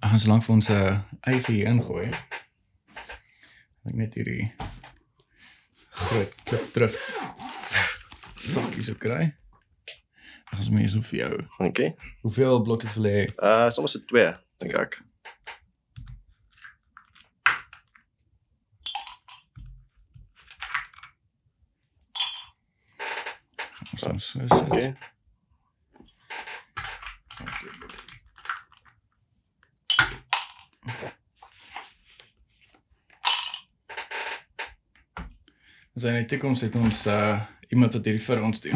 [0.00, 2.08] Gaan so lank vir ons 'n uh, ys hier ingooi.
[3.86, 4.52] Ek net hierdie
[5.90, 6.96] groot klip drif
[8.40, 9.28] sakkie so kry.
[9.28, 11.36] Ek gaan sommer so vir jou.
[11.68, 11.94] Okay.
[12.24, 13.20] Hoeveel blokkies wil jy?
[13.20, 13.28] hê?
[13.36, 14.32] Uh soms se twee,
[14.62, 14.98] dink ek.
[24.00, 24.64] So so so.
[24.64, 24.94] Okay.
[36.04, 38.72] Ons in die toekoms het ons uh iemand wat hierdie vir ons doen.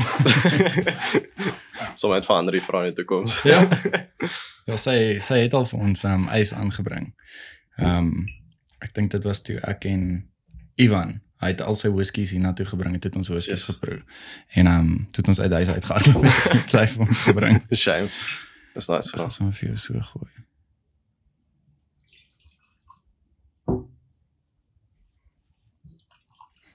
[1.98, 3.40] Sommige het verander die vrae in die toekoms.
[3.42, 3.64] Ja.
[4.68, 7.08] Ja, sy sy het al vir ons um ys aangebring.
[7.82, 8.12] Um
[8.84, 10.04] ek dink dit was toe ek en
[10.78, 13.68] Ivan, hy het al sy whiskies hiernatoe gebring, het, het ons whiskies Yes.
[13.74, 13.98] geproe.
[14.54, 17.60] En um toe het ons uit huis uitgehardloop met sy vir ons gebring.
[17.74, 18.10] Shame.
[18.78, 19.40] Dis nice vir gaan ons.
[19.42, 20.30] sommer vir jou so gooi.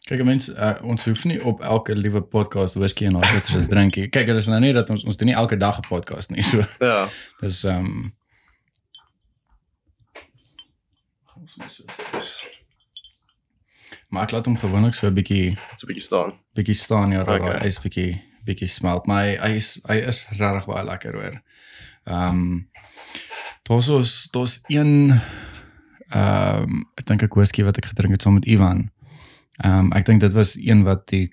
[0.10, 3.60] Kyk mense, uh, ons hoef nie op elke liewe podcast whisky en daai goeie te
[3.70, 4.08] drink nie.
[4.10, 6.42] Kyk, dit is nou nie dat ons ons doen nie elke dag 'n podcast nie.
[6.42, 7.10] So Ja.
[7.42, 8.14] dis ehm um,
[11.38, 12.06] ons moet so sê.
[12.18, 12.40] Dis
[14.10, 16.34] Maar ek laat hom gewoonlik so 'n bietjie so 'n bietjie staan.
[16.56, 17.60] bietjie staan ja, Okay.
[17.60, 21.42] hy is bietjie bietjie smelt, maar hy hy is hy is regtig baie lekker hoor.
[22.08, 22.70] Ehm um,
[23.64, 25.12] daar's ons daar's een
[26.10, 28.90] ehm um, ek dink 'n whisky wat ek gedrink het saam met Ivan.
[29.64, 31.28] Ehm um, ek dink dit was een wat die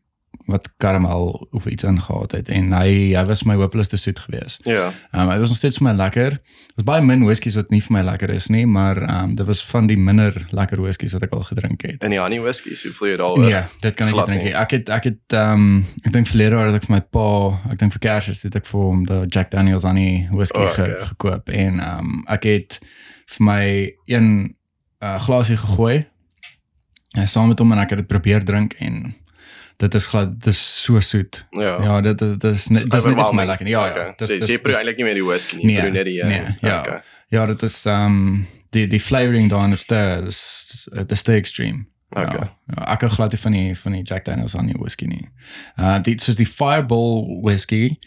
[0.46, 4.60] wat karamel of iets ingehaat het en hy hy was my hopeloos te soet geweest.
[4.64, 4.92] Ja.
[5.10, 6.30] Ehm um, hy was nog steeds vir my lekker.
[6.30, 9.34] Dit was baie min whiskies wat nie vir my lekker is nie, maar ehm um,
[9.34, 12.02] dit was van die minder lekker whiskies wat ek al gedrink het.
[12.06, 13.46] En die honey whiskies, hoe voel jy daaroor?
[13.46, 14.48] Nee, dit kan ek drink.
[14.62, 17.28] Ek het ek het ehm um, ek dink verlede jaar het ek vir my pa,
[17.72, 20.92] ek dink vir Kersfees het ek vir hom die Jack Daniel's honey whisky oh, okay.
[20.92, 22.78] ge, gekoop en ehm um, ek het
[23.36, 23.64] vir my
[24.06, 24.28] een
[25.02, 26.04] uh, glasie gegooi.
[27.16, 29.14] En saam met hom en ek het dit probeer drink en
[29.76, 31.42] dit is glad dit is so soet.
[31.50, 31.82] Ja.
[31.82, 33.64] Ja, dit is dit is net dit is net vir my lekker.
[33.64, 33.72] nie.
[33.72, 34.06] Ja, Okay.
[34.06, 34.12] ja.
[34.16, 36.28] So, so jy proe eintlik nie meer die whisky nie, Nee, proe net die eh,
[36.28, 36.80] nee, ja.
[36.80, 37.00] Okay.
[37.28, 41.32] Ja, dit is ehm um, die die flavoring daarin is daar is dit is te
[41.32, 41.84] extreme.
[42.10, 42.24] Okay.
[42.38, 45.06] Ja, ja, ek hou glad nie van die van die Jack Daniel's aan die whisky
[45.06, 45.28] nie.
[45.76, 47.98] Uh dit soos die Fireball whisky.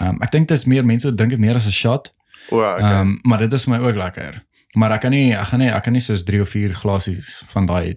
[0.00, 2.12] Um ek dink dit is meer mense dink dit meer as 'n shot.
[2.50, 3.00] O, okay.
[3.00, 4.42] Um maar dit is my ook lekker.
[4.74, 7.42] Maar ek kan nie ek gaan nie ek kan nie soos 3 of 4 glasies
[7.46, 7.96] van daai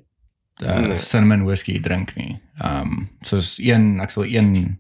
[0.63, 0.98] uh Nee.
[1.00, 2.39] cinnamon whisky drink nie.
[2.63, 4.80] Um soos een ek sal een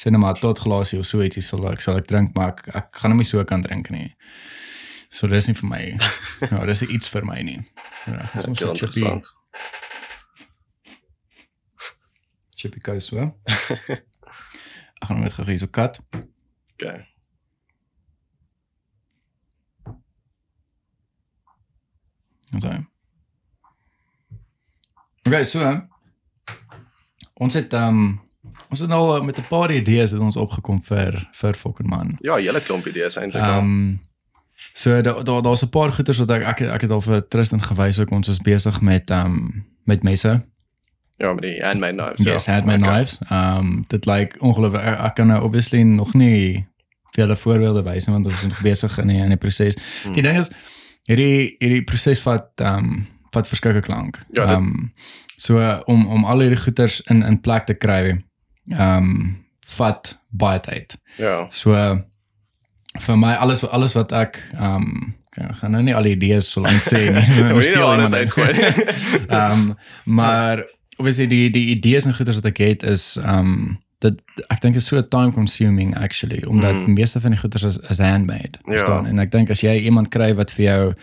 [0.00, 2.64] sê net maar tot glasie of so ietsie sal ek sal ek drink maar ek,
[2.74, 4.14] ek gaan hom nie so kan drink nie.
[5.12, 5.82] So dis nie vir my.
[6.50, 7.60] ja, dis iets vir my nie.
[8.06, 9.26] Ja, dis mos heel so chippy, interessant.
[12.56, 13.28] chippy kous so.
[15.02, 16.00] ek gaan net gou hier so kat.
[16.78, 17.06] Okay.
[22.60, 22.91] So.
[25.26, 25.80] Okay, so.
[27.34, 28.20] Ons het ehm um,
[28.72, 32.16] ons het nou met 'n paar idees het ons opgekom vir vir fucking man.
[32.20, 33.42] Ja, hele klomp idees eintlik.
[33.42, 34.00] Ehm Um,
[34.72, 37.62] so daar daar daar's 'n paar goeders wat ek ek ek het al vir Tristan
[37.62, 40.44] gewys ook ons is besig met ehm um, met messe.
[41.16, 42.22] ja, met die handmade knives.
[42.24, 42.52] Yes, ja.
[42.52, 42.94] handmade Okay.
[42.94, 43.18] knives.
[43.28, 46.66] Ehm um, dit lyk ongelooflik ek, ek kan nou obviously nog nie
[47.12, 49.76] vele voorbeelde wys nie want ons is nog besig in die in die proses.
[50.02, 50.12] Hmm.
[50.12, 50.50] Die ding is
[51.04, 54.18] hierdie hierdie proses vat ehm um, vat verskeie lank.
[54.32, 54.92] Ja, Ehm um,
[55.42, 58.02] so om om al hierdie goeders in in plek te kry
[58.70, 59.44] ehm um,
[59.76, 60.94] vat baie tyd.
[61.18, 61.46] Ja.
[61.50, 61.72] So
[63.00, 66.50] vir my alles alles wat ek ehm um, ek gaan nou nie al die idees
[66.52, 67.22] so lank sê nie.
[67.38, 68.52] Ja, Ons steel alles uitgooi.
[69.28, 69.62] Ehm um,
[70.04, 70.64] maar
[70.98, 74.18] obviously die die idees en goeders wat ek het is ehm um, dit
[74.50, 76.94] ek dink is so time consuming actually omdat Mm.
[76.98, 78.70] meeste van die goeders is, is handmade Ja.
[78.74, 80.94] verstaan en ek dink as jy iemand kry wat vir jou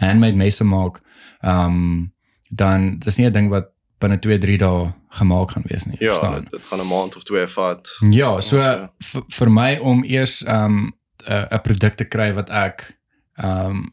[0.00, 1.00] handmade messe maak
[1.42, 2.12] ehm um,
[2.50, 3.66] dan dis nie 'n ding wat
[3.98, 7.16] binne 2 3 dae gemaak gaan wees nie Ja, verstaan dit, dit gaan 'n maand
[7.16, 7.88] of twee vat.
[8.10, 8.90] Ja, so Ja,
[9.28, 10.92] vir my om eers um
[11.28, 12.96] 'n produk te kry wat ek
[13.44, 13.90] um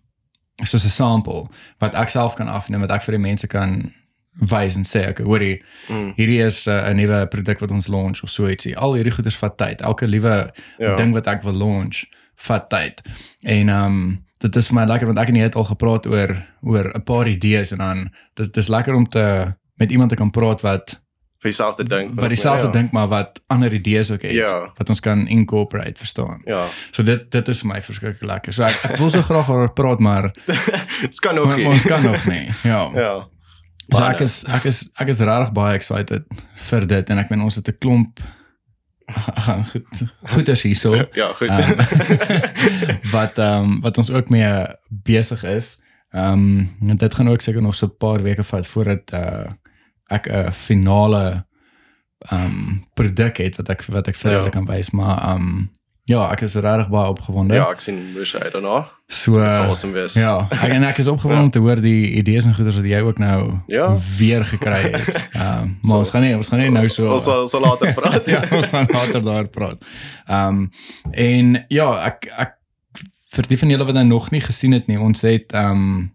[0.64, 1.46] soos 'n sample
[1.80, 3.92] wat ek self kan afneem wat ek vir die mense kan
[4.40, 6.14] wys en sê okay, hoorie, Mm.
[6.16, 8.76] hierdie is uh, 'n nuwe produk wat ons launch of so ietsie.
[8.78, 9.82] Al hierdie goeders vat tyd.
[9.82, 10.96] Elke liewe Ja.
[10.96, 12.04] ding wat ek wil launch
[12.36, 13.02] vat tyd.
[13.44, 16.36] En um dit is vir my lekker want ek en jy het al gepraat oor
[16.62, 20.32] oor 'n paar idees en dan dit dis lekker om te met iemand te kan
[20.32, 21.00] praat wat
[21.44, 22.14] vir jouself te dink.
[22.20, 22.72] wat dieselfde ja.
[22.72, 24.72] dink maar wat ander idees ook het Ja.
[24.78, 26.42] wat ons kan incorporate verstaan.
[26.46, 26.66] Ja.
[26.92, 28.54] So dit dit is vir my verskriklik lekker.
[28.54, 30.32] So ek, ek wil so graag oor praat maar
[31.02, 31.66] Dit kan maar, nie.
[31.68, 32.48] ons kan nog nie.
[32.74, 32.90] Ja.
[32.96, 33.28] Ja.
[33.92, 36.24] So ek is ek is ek is regtig baie excited
[36.56, 38.20] vir dit en ek meen ons het 'n klomp
[39.72, 39.88] goed
[40.24, 40.94] goeders hierso.
[41.22, 41.48] Ja, goed.
[41.50, 41.78] Ehm,
[43.16, 45.82] wat ehm um, wat ons ook mee besig is.
[46.12, 49.46] Ehm um, dit gaan ook seker nog so 'n paar weke vat voordat uh
[50.08, 51.46] ek 'n finale
[52.20, 54.38] ehm um, produk het wat ek wat ek vir Ja.
[54.38, 55.72] julle kan wys, maar ehm um,
[56.04, 57.54] ja, ek is regtig baie opgewonde.
[57.54, 58.90] ja, ek sien moes hy daarna.
[59.14, 60.14] So uh, awesome wees.
[60.18, 63.00] ja, ek en ek is opgewonde om te hoor die idees en goeders wat jy
[63.06, 63.92] ook nou Ja.
[64.18, 65.14] weer gekry het.
[65.38, 67.62] Ehm um, maar So- ons gaan nie ons gaan nie nou so Ons sal, sal
[67.62, 68.28] later praat.
[68.34, 69.78] ja, ons gaan later daar praat.
[70.26, 70.72] Ehm um,
[71.12, 72.58] en ja, ek ek
[73.34, 76.12] vir die van julle wat nou nog nie gesien het nie, ons het ehm um,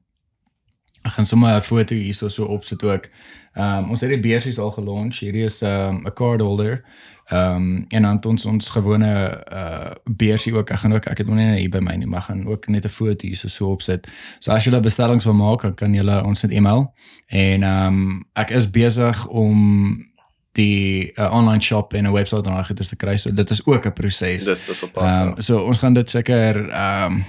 [1.06, 3.08] ek gaan sommer 'n foto hierso so opsit ook.
[3.54, 5.20] Ehm um, ons het die beursies al gelaunch.
[5.22, 6.82] Hierdie is ehm um, 'n card holder.
[7.28, 10.70] Ehm um, en dan het ons ons gewone uh beursie ook.
[10.70, 12.84] Ek gaan ook ek het nog nie hier by my nie, maar gaan ook net
[12.84, 14.08] 'n foto hierso so opsit.
[14.38, 16.94] So as julle bestellings wil maak, dan kan julle ons net e-mail.
[17.26, 20.06] En ehm um, ek is besig om
[20.52, 23.16] die uh, online shop en 'n webwerf en al goeders te kry.
[23.16, 24.44] So dit is ook 'n proses.
[24.44, 25.26] Dis dis op pad.
[25.26, 27.24] um, so ons gaan dit seker ehm um,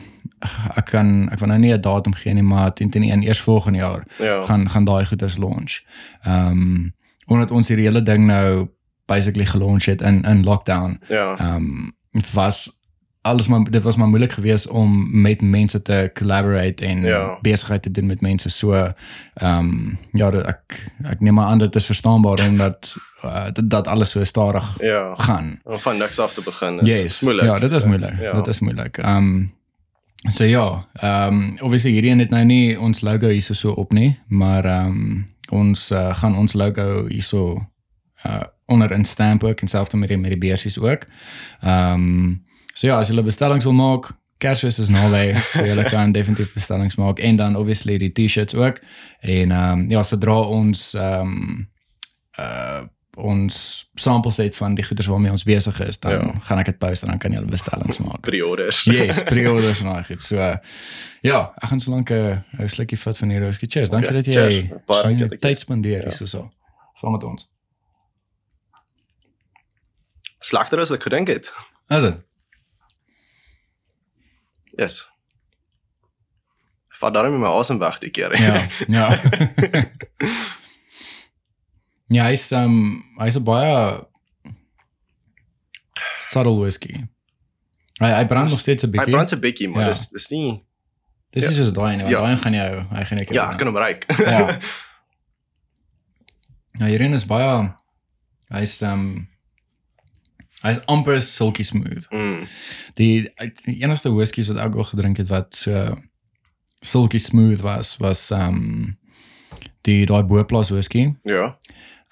[0.75, 3.41] ek kan ek wil nou nie 'n datum gee nie, maar teen teen een eers
[3.41, 4.43] volgende jaar ja.
[4.43, 5.81] gaan gaan daai goeders launch.
[6.21, 6.93] Ehm um,
[7.25, 8.69] omdat ons hierdie hele ding nou
[9.10, 11.00] basically gelaunch het in in lockdown.
[11.08, 11.36] Ja.
[11.38, 11.91] Ehm um,
[12.34, 12.78] was
[13.22, 17.38] alles maar dit was maar moeilik geweest om met mense te collaborate en Ja.
[17.41, 18.93] besigheid te doen met mense so ehm
[19.60, 22.95] um, ja ek ek neem maar aan dit is verstaanbaar omdat
[23.26, 25.15] uh, dat, dat alles so stadig Ja.
[25.15, 25.60] gaan.
[25.63, 27.04] Om van niks af te begin is, Yes.
[27.04, 27.45] is moeilik.
[27.45, 28.19] Ja, dit is So, moeilik.
[28.19, 28.32] Ja.
[28.32, 28.98] Dit is moeilik.
[28.98, 29.54] Ehm um,
[30.30, 33.91] so ja, ehm um, obviously hierdie een het nou nie ons logo hierso so op
[33.91, 37.67] nie, maar ehm um, ons uh, gaan ons logo hierso
[38.26, 41.08] uh onder in stamp ook en selfs met die met die beursies ook.
[41.62, 45.84] Ehm um, so ja, as jy 'n bestellings wil maak, Kersfees is naby, so jy
[45.95, 48.79] kan definitief bestellings maak en dan obviously die T-shirts ook.
[49.19, 51.67] En ehm um, ja, sodra ons ehm um,
[52.39, 52.88] uh
[53.19, 56.39] ons samples het van die goeder waarmee ons besig is, dan ja.
[56.47, 58.21] gaan ek dit post en dan kan jy hulle bestellings maak.
[58.23, 58.84] Pre-orders.
[58.88, 60.23] yes, pre-orders nou goed.
[60.23, 60.55] So uh,
[61.25, 63.67] ja, ek gaan so lank 'n uh, slukkie vat van hierdie whisky.
[63.67, 63.91] Cheers.
[63.91, 66.25] Dankie okay, dat jy baie dankie dat jy tyd spandeer hier ja.
[66.25, 66.47] so
[66.95, 67.49] saam met ons.
[70.39, 71.52] Slegter as ek gedink het.
[71.89, 72.17] Is dit?
[74.80, 75.02] Yes.
[76.99, 78.36] Vat daarmee my asem weg die keer.
[78.39, 78.67] Ja.
[78.88, 79.08] Ja.
[82.10, 83.73] Ja, hy's um hy's 'n baie
[86.19, 86.95] subtle whisky.
[88.02, 89.06] Hy hy brand nog steeds 'n bietjie.
[89.12, 89.88] Hy brand 'n bietjie, maar ja.
[89.93, 90.65] dis dis nie
[91.32, 91.49] Dis ja.
[91.52, 92.21] is soos daai want ja.
[92.25, 94.06] daai gaan jou, hy gaan ek Ja, ek kan hom ryk.
[94.17, 94.58] ja.
[96.80, 97.69] Ja, hierin is baie
[98.49, 99.28] hy's um
[100.63, 102.06] hy's amper silky smooth.
[102.12, 102.45] Mm.
[103.00, 103.30] Die,
[103.65, 105.95] die enigste whiskies wat ek al gedrink het wat so
[106.82, 108.98] silky smooth was was um
[109.88, 111.10] die daai boplaas whisky.
[111.28, 111.56] Ja.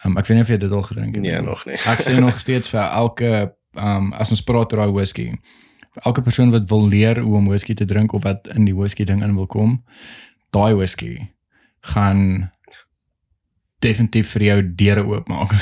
[0.06, 1.32] Um, ek weet nie of jy dit al gedrink het nie.
[1.32, 1.80] Nee, nog nie.
[1.90, 3.32] ek sê nog steeds vir elke
[3.78, 5.32] um as ons praat oor daai whisky.
[6.06, 9.08] Elke persoon wat wil leer hoe om whisky te drink of wat in die whisky
[9.08, 9.80] ding in wil kom,
[10.56, 11.16] daai whisky
[11.94, 12.52] gaan
[13.80, 15.54] definitief vir jou deure oopmaak.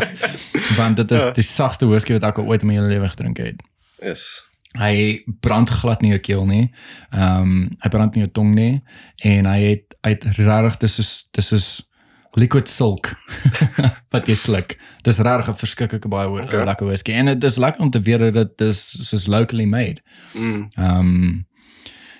[0.78, 1.32] Want dit is ja.
[1.36, 3.62] die sagste whisky wat ek al ooit in my hele lewe gedrink het.
[4.02, 4.26] Is
[4.76, 6.64] hy brand glad nie jou keel nie.
[7.10, 8.80] Ehm um, hy brand nie jou tong nie
[9.24, 11.68] en hy het uit regtig dis soos dis soos
[12.36, 13.14] liquid silk
[14.12, 14.76] wat jy sluk.
[15.06, 16.64] Dis regtig 'n verskriklike baie okay.
[16.64, 20.02] lekker whisky en dit is lekker om te weet dat dit is soos locally made.
[20.34, 20.68] Mm.
[20.76, 21.46] Ehm um,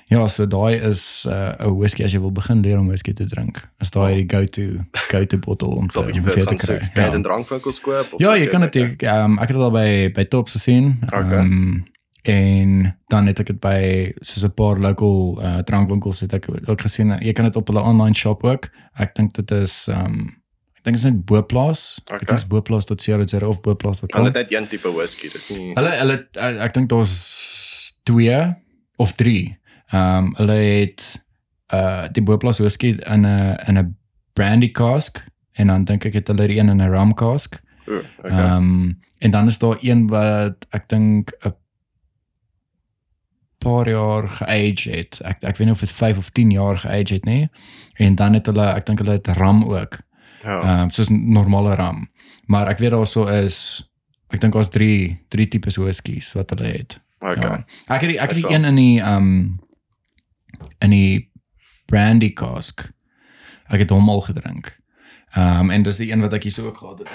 [0.07, 3.27] ja, so daai is 'n uh, whisky as jy wil begin leer om whisky te
[3.27, 3.63] drink.
[3.81, 6.79] Is daai die go-to go-to bottle om te om te kry.
[6.95, 9.67] Kan jy 'n drankwinkel koop of Ja, jy kan dit ehm um, ek het dit
[9.67, 10.99] al by by Tops gesien.
[11.11, 11.39] Ehm okay.
[11.39, 11.85] um,
[12.27, 16.81] en dan het ek dit by soos 'n paar local uh, drankwinkels het ek ook
[16.81, 18.67] gesien jy kan dit op hulle online shop ook
[18.99, 20.35] ek dink dit is um
[20.75, 22.19] ek dink dit is net Boplaas okay.
[22.19, 25.93] ek dink is boplaas.co.za of boplaas.com kan dit net een tipe whisky dis nie hulle
[26.03, 27.15] hulle ek, ek dink daar's
[28.03, 28.43] twee
[28.97, 29.15] of
[29.91, 31.25] drie um hulle het
[31.75, 33.97] uh die Boplaas whisky in 'n in 'n
[34.33, 38.57] brandy cask en dan dink ek het hulle een in 'n rum cask Ooh, okay.
[38.57, 41.55] um en dan is daar een wat ek dink 'n
[43.59, 45.21] paar jaar geage het.
[45.25, 47.49] Ek ek weet nie of dit 5 of 10 jaar geage het nie.
[47.95, 49.99] En dan het hulle ek dink hulle het ram ook.
[50.45, 52.07] Ehm um, soos normale ram.
[52.47, 53.89] Maar ek weet daar so is
[54.31, 57.01] ek dink daar's 3 3 tipes whiskies wat hulle het.
[57.19, 57.43] Okay.
[57.43, 57.65] Ja.
[57.95, 59.66] Ek het die, ek het die een in die ehm um,
[60.79, 61.31] in die
[61.87, 62.91] brandy cask.
[63.69, 64.73] Ek het hom al gedrink.
[65.35, 67.09] Ehm um, en dis die een wat ek hier so ook gehad het.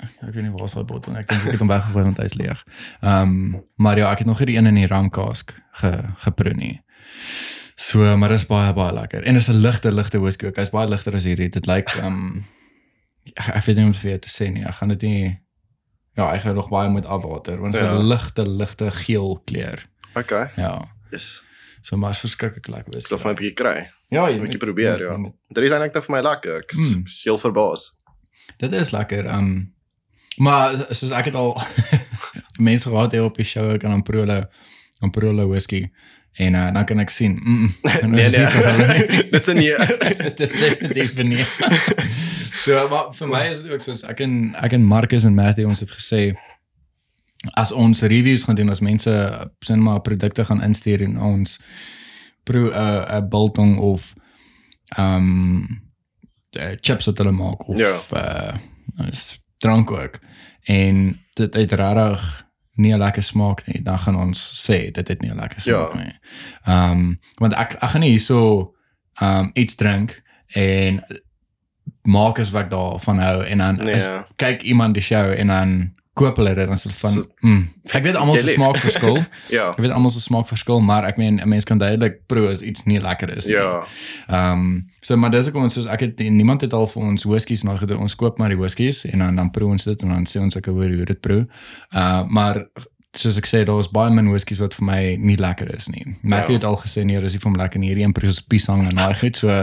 [0.00, 2.64] Ek weet nie waar sy bottel ek dink ek het hom weggegooi want hy's leeg.
[3.00, 5.92] Ehm um, maar ja, ek het nog hierdie een in die ramkask ge
[6.26, 6.80] geproe nie.
[7.80, 9.24] So, maar dit is baie baie lekker.
[9.24, 10.56] En dit is 'n ligte ligte whisky ook.
[10.56, 11.48] Hy's baie ligter as hierdie.
[11.48, 12.44] Dit lyk ehm um,
[13.34, 14.64] ek, ek weet nie hoe om vir te sê nie.
[14.64, 15.40] Ek gaan dit nie
[16.16, 18.02] ja, ek gaan nog baie met afwater want dit is 'n ja.
[18.02, 19.88] ligte ligte geel kleur.
[20.14, 20.50] Okay.
[20.56, 20.88] Ja.
[21.10, 21.42] Yes.
[21.82, 23.08] So maar is verskriklik lekker whisky.
[23.08, 23.90] So van 'n bietjie kry.
[24.10, 25.16] Ja, jy moet probeer, ja.
[25.48, 26.56] Dit is eintlik net vir my lekker.
[26.56, 27.04] Ek is mm.
[27.24, 27.96] heel verbaas.
[28.58, 29.26] Dit is lekker.
[29.26, 29.74] Ehm um,
[30.40, 31.60] Maar soos ek het al
[32.68, 35.90] mense gehad hier op die show ek aan proe whisky
[36.38, 38.30] en uh, dan kan ek sien mm, nee nee
[39.32, 39.72] dit is nie
[40.38, 41.44] dit is definitief nie
[42.62, 45.68] so maar vir my is dit ook soos ek en ek en Marcus en Matthew
[45.68, 46.22] ons het gesê
[47.56, 49.12] as ons reviews gaan doen as mense
[49.58, 51.60] sin maar produkte gaan instuur en ons
[52.42, 54.14] proe 'n uh, 'n biltong of
[54.96, 55.88] ehm um,
[56.80, 57.98] chips wat hulle maak of ja.
[58.12, 59.10] uh,
[59.58, 60.18] drank ook
[60.64, 65.20] en dit het regtig nie 'n lekker smaak nie, dan gaan ons sê dit het
[65.20, 66.02] nie 'n lekker smaak ja.
[66.02, 66.18] nie.
[66.64, 68.74] Ehm um, want ek ek gaan nie hierso
[69.20, 71.04] ehm um, iets drink en
[72.02, 74.26] maak as wat ek daarvan hou en dan nee, ja.
[74.36, 77.62] kyk iemand die show en dan koop hulle dit dan so van so, mm,
[77.96, 79.18] ek weet almal se smaak verskil.
[79.56, 79.70] ja.
[79.72, 82.62] Ek weet almal se smaak verskil, maar ek meen 'n mens kan duidelik proe as
[82.62, 83.56] iets nie lekker is nie.
[83.56, 83.82] Ja.
[84.28, 87.24] Ehm um, so maar dis ek ons soos ek het niemand het al vir ons
[87.24, 88.04] whiskies nou gedoen.
[88.04, 90.56] Ons koop maar die whiskies en dan dan proe ons dit en dan sê ons
[90.56, 91.46] ek hoor hoe dit proe.
[91.94, 92.66] Uh maar
[93.18, 96.04] soos ek sê daar's baie min whiskies wat vir my nie lekker is nie.
[96.22, 96.58] Matthew ja.
[96.60, 97.88] het al gesê nee, dis nie vir hom lekker nie.
[97.90, 99.40] Hierdie een presies pisang en daai goed.
[99.40, 99.56] So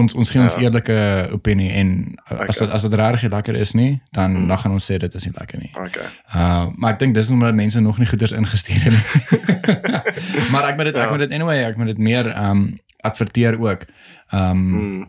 [0.00, 0.64] ons ons gee ons ja.
[0.64, 0.96] eerlike
[1.36, 1.92] opinie en
[2.24, 2.48] okay.
[2.48, 4.48] as dit as dit regtig lekker is nie, dan hmm.
[4.48, 5.72] dan gaan ons sê dit is nie lekker nie.
[5.76, 6.08] Okay.
[6.32, 9.80] Uh maar ek dink dis omdat mense nog nie goeders ingestuur het nie.
[10.52, 11.04] maar ek moet dit ja.
[11.04, 12.70] ek moet dit anyway, ek moet dit meer um
[13.04, 13.84] adverteer ook.
[14.32, 15.02] Um hmm.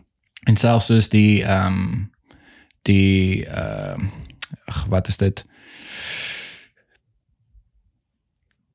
[0.50, 2.10] en selfs soos die um
[2.82, 3.96] die uh
[4.64, 5.44] ag wat is dit?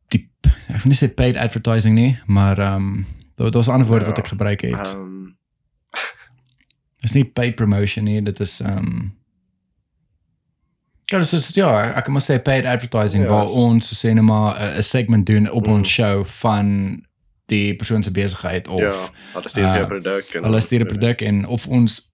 [0.08, 0.30] Die
[0.68, 4.02] ek wil nie sê paid advertising nie, maar ehm um, daar daar's 'n ander woord
[4.02, 4.08] Ja.
[4.08, 4.88] wat ek gebruik het.
[4.88, 5.26] Ehm
[7.02, 9.16] Dis nie paid promotion nie, dit is ehm um,
[11.10, 13.96] Ja, dis is ja, ek kan maar sê paid advertising Ja, waar is- ons so
[14.08, 15.74] sê net maar 'n 'n segment doen op Mm.
[15.74, 17.02] ons show van
[17.46, 20.86] die persoon se besigheid of ja, hulle stuur vir uh, produk en hulle stuur 'n
[20.88, 22.12] produk en of ons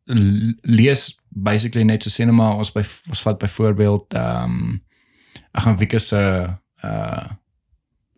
[0.61, 4.81] lees basically net so sê net maar ons by ons vat byvoorbeeld ehm um,
[5.53, 6.47] ek gaan Wieke se
[6.83, 7.29] uh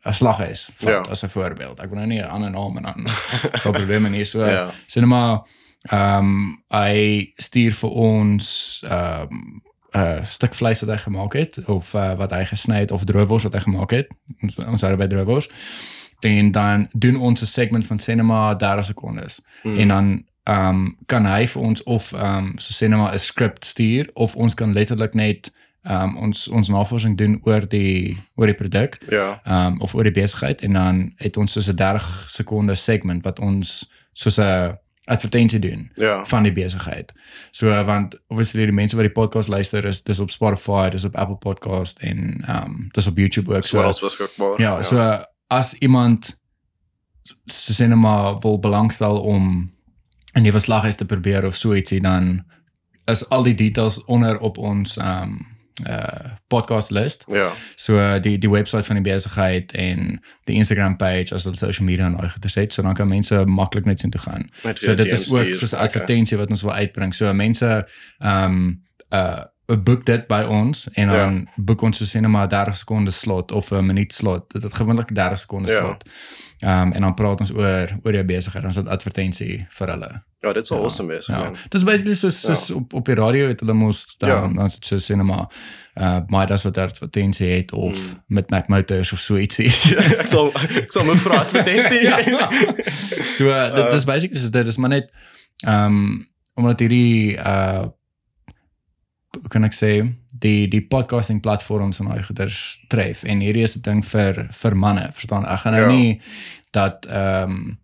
[0.05, 1.11] 'n slag is vat Ja.
[1.11, 1.79] as 'n voorbeeld.
[1.79, 3.07] Ek wil nou nie 'n ander naam en dan
[3.59, 4.71] sal probleme nie so Ja.
[4.87, 5.41] sê net maar
[5.89, 9.61] ehm um, hy stuur vir ons ehm um,
[9.95, 13.03] 'n uh, stuk vleis wat hy gemaak het of uh, wat hy gesny het of
[13.03, 14.07] droewors wat hy gemaak het.
[14.41, 15.49] Ons ons hou by droewors.
[16.19, 19.45] En dan doen ons 'n segment van cinema 30 sekondes.
[19.63, 19.77] Mm.
[19.77, 23.65] En dan ehm um, kan hy vir ons of ehm um, so cinema 'n script
[23.65, 28.45] stuur of ons kan letterlik net ehm um, ons ons navorsing doen oor die oor
[28.45, 29.41] die produk ja.
[29.43, 33.23] ehm um, of oor die besigheid en dan het ons soos 'n 30 sekonde segment
[33.23, 36.25] wat ons soos 'n advertensie doen Ja.
[36.25, 37.13] van die besigheid.
[37.51, 41.15] So want obviously die mense wat die podcast luister is dis op Spotify, dis op
[41.15, 43.63] Apple Podcast en ehm um, dis op YouTube ook.
[43.63, 44.61] So alles beskikbaar.
[44.61, 46.39] Ja, so as iemand
[47.45, 49.71] so sê net maar wil belangstel om
[50.33, 52.43] 'n nuwe slaghuis te probeer of so ietsie dan
[53.05, 57.25] is al die details onder op ons ehm um, uh podcast list.
[57.27, 57.51] Ja.
[57.75, 61.85] So uh, die die webwerf van die besigheid en die Instagram page as hulle social
[61.85, 64.49] media en daai goeie het, so dan kan mense maklik net sien toe gaan.
[64.63, 65.55] Net So dit is DM's ook stuur.
[65.55, 65.85] soos 'n Okay.
[65.87, 67.13] advertensie wat ons wil uitbring.
[67.15, 67.87] So mense
[68.19, 68.83] ehm um,
[69.13, 71.51] uh boek dit by ons en dan ja.
[71.55, 74.53] boek ons so sê net maar 30 sekondes slot of 'n minuut slot.
[74.53, 75.79] Dit het gewoonlik 30 sekondes Ja.
[75.79, 76.03] slot.
[76.59, 78.61] Ehm um, en dan praat ons oor oor jou besigheid.
[78.61, 80.23] Dan is dit advertensie vir hulle.
[80.41, 81.37] Ja, dit sal Ja, awesome wees, Ja.
[81.39, 81.53] man.
[81.53, 84.35] Dit is basically soos soos op op die radio het hulle mos dan Ja.
[84.35, 84.47] ja.
[84.53, 85.47] dan is dit so sê net maar
[85.99, 88.21] uh Midas wat advertensie het of Mm.
[88.27, 89.67] met Mac Motors of so ietsie.
[90.21, 92.01] ek sal ek sal moet vra advertensie.
[92.09, 92.49] Ja.
[93.37, 95.11] so uh, dit Uh, dis basically soos dit is maar net
[95.65, 97.85] ehm um, omdat hierdie uh
[99.41, 99.91] hoe kan ek sê
[100.39, 104.75] die die podcasting platforms en daai goeders tref en hierdie is 'n ding vir vir
[104.75, 105.87] manne verstaan ek gaan nou Ja.
[105.95, 106.21] nie
[106.71, 107.77] dat ehm um,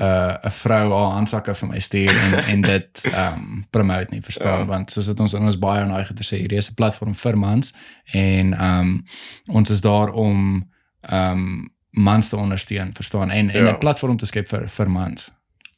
[0.00, 4.20] uh 'n vrou haar handsakke vir my stuur en en dit ehm um, promote nie
[4.22, 4.66] verstaan Ja.
[4.66, 7.14] want soos dit ons in ons baie en daai goeders sê hierdie is 'n platform
[7.14, 7.72] vir mans
[8.12, 9.04] en ehm um,
[9.48, 10.64] ons is daar om
[11.02, 13.72] ehm um, mans te ondersteun verstaan en en Ja.
[13.72, 15.30] 'n platform te skep vir vir mans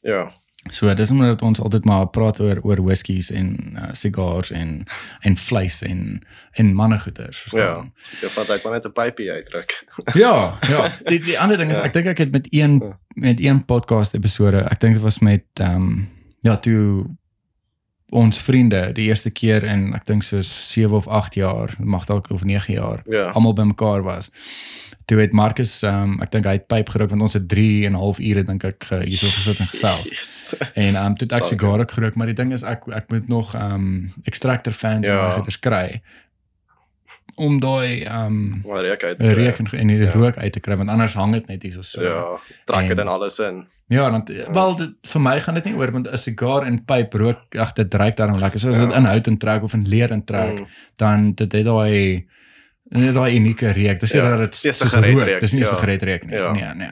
[0.03, 0.31] ja.
[0.69, 4.83] So dis omdat ons altyd maar praat oor oor whiskies en uh, sigars en
[5.21, 6.21] en vleis en
[6.51, 7.49] en mannegoeders, Ja.
[7.49, 7.93] verstaan?
[8.21, 9.85] Jy vat uit maar net 'n pypie uitdruk.
[10.23, 10.97] Ja, ja.
[11.05, 11.83] Die die ander ding is Ja.
[11.83, 12.99] ek dink ek het met een Ja.
[13.15, 16.09] met een podcast episode, ek dink dit was met ehm um,
[16.41, 17.05] ja, toe
[18.09, 22.29] ons vriende die eerste keer in ek dink so 7 of 8 jaar, mag dalk
[22.29, 23.29] of 9 jaar, Ja.
[23.31, 24.31] almal bymekaar was.
[25.05, 27.85] Toe het Marcus ehm um, ek dink hy het pyp gerook want ons het 3
[27.85, 30.09] en 'n half ure dink ek hierso gesit en gesels.
[30.17, 30.40] Yes.
[30.73, 33.27] En ehm um, toe ek sigaar ook gerook, maar die ding is ek ek moet
[33.27, 35.13] nog ehm um, extractor fans Ja.
[35.13, 36.01] en daai goeders kry
[37.35, 38.25] om daai ehm
[38.65, 39.21] um, reuk uit.
[39.21, 40.11] reuk en, en die Ja.
[40.11, 42.01] rook uit te kry want anders hang dit net hier so.
[42.03, 43.67] Ja, trek dit en alles in.
[43.87, 47.13] Ja, dan wel dit, vir my gaan dit nie oor want 'n sigaar en pyp
[47.13, 48.59] rook, ag dit ruik daarom lekker.
[48.59, 48.97] So as dit Ja.
[48.97, 50.67] inhoud en trek of in leer en trek, Mm.
[50.95, 52.27] dan dit het daai
[52.89, 53.99] net daai unieke reuk.
[53.99, 55.69] Dis nie Ja, dat dit soos rook, dis nie 'n ja.
[55.75, 56.35] sigaretreuk nie.
[56.35, 56.51] Ja.
[56.51, 56.89] Nee, nee.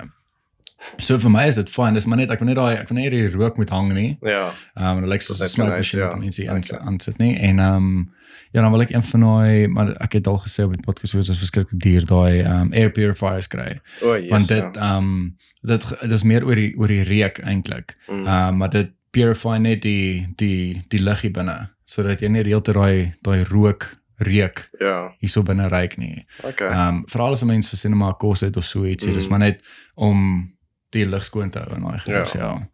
[0.98, 2.98] So vir my is dit fyn, dis maar net ek wil net daai ek wil
[2.98, 4.18] net hierdie rook moet hang nie.
[4.22, 4.52] Ja.
[4.76, 6.08] Ehm um, dit lyk soos 'n smoke machine ja.
[6.10, 7.36] wat mense aan aan sit nie.
[7.38, 8.14] En ehm um,
[8.52, 11.14] ja, dan wil ek een van daai maar ek het al gesê op die podcast
[11.14, 13.80] hoe dit is verskriklik duur daai ehm um, air purifiers kry.
[14.02, 14.30] O, yes.
[14.30, 14.82] Want dit ja.
[14.82, 17.98] ehm um, dit dit is meer oor die oor die reuk eintlik.
[18.08, 18.26] Mm.
[18.26, 22.44] Ehm um, maar dit purify net die die die lug hier binne sodat jy nie
[22.46, 25.12] reeltyd daai daai rook reuk Ja.
[25.20, 26.26] hierso binne ruik nie.
[26.44, 26.68] Okay.
[26.68, 29.14] Ehm um, veral as mense sien maar kos het of so ietsie, Mm.
[29.16, 29.62] dis maar net
[29.96, 30.52] om
[30.90, 32.40] die lug skoon te hou en daai goeders, Ja.
[32.40, 32.70] ja.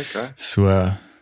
[0.00, 0.32] Okay.
[0.36, 0.66] So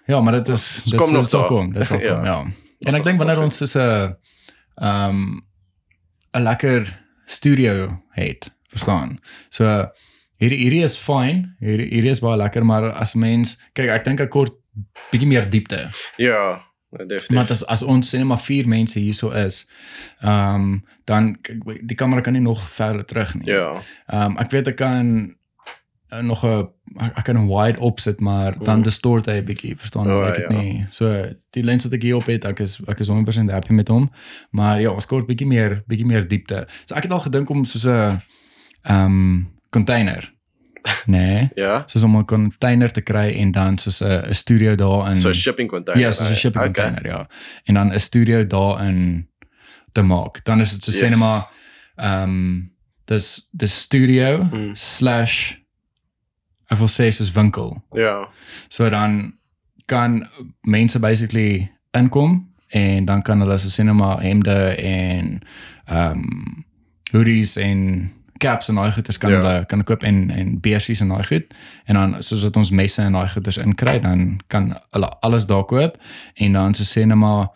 [0.07, 1.49] ja, maar dit is Dit dit kom nog dit sal daar.
[1.49, 2.15] kom, dit sal Ja.
[2.15, 2.39] kom, ja.
[2.87, 4.15] En sal ek dink wanneer ons soos 'n
[4.81, 5.41] ehm
[6.37, 6.87] 'n lekker
[7.27, 9.19] studio het, verstaan.
[9.51, 9.65] So
[10.39, 14.21] hierdie hierdie is fyn, hierdie hierdie is baie lekker, maar as mens kyk, ek dink
[14.21, 14.53] ek kort
[15.13, 15.89] bietjie meer diepte.
[16.17, 16.61] Ja,
[16.93, 17.31] definitief.
[17.31, 19.69] Maar as as ons net maar 4 mense hierso is,
[20.23, 23.47] ehm dan kyk, die kamera kan nie nog verder terug nie.
[23.53, 23.83] Ja.
[24.07, 25.35] Ehm um, ek weet ek kan
[26.23, 26.69] nog 'n
[27.01, 28.83] ek, ek kan 'n wide opsit maar dan Mm.
[28.83, 30.61] distort hy 'n bietjie, verstaan oh, ek dit ja.
[30.63, 30.87] nie.
[30.91, 33.89] So die lens wat ek hier op het, ek is ek is 100% happy met
[33.89, 34.11] hom.
[34.51, 36.67] Maar ja, ons kort bietjie meer bietjie meer diepte.
[36.87, 38.21] So ek het al gedink om soos 'n
[38.83, 40.33] ehm um, container.
[41.07, 41.83] Nee, Ja.
[41.87, 45.35] soos om 'n container te kry en dan soos 'n studio daar in So 'n
[45.35, 46.03] shipping container.
[46.03, 46.85] Ja, soos 'n shipping okay.
[46.85, 47.29] container, ja.
[47.65, 49.29] En dan 'n studio daar in
[49.93, 50.45] te maak.
[50.45, 51.01] Dan is dit so Yes.
[51.03, 51.49] sê net maar
[51.97, 52.73] ehm um,
[53.05, 54.71] dis die studio Mm.
[54.75, 55.55] slash
[56.69, 57.83] ek wil sê soos winkel.
[57.93, 58.29] Ja.
[58.69, 59.33] So dan
[59.87, 60.29] kan
[60.63, 65.41] mense basically inkom en dan kan hulle so net maar hemde en
[65.87, 66.65] ehm um,
[67.11, 69.37] hoodies en caps en daai goeders kan Ja.
[69.37, 71.55] hulle kan koop en en beersies en daai goed
[71.85, 75.65] en dan soos wat ons messe en daai goeders inkry dan kan hulle alles daar
[75.65, 75.97] koop
[76.35, 77.49] en dan so sê net maar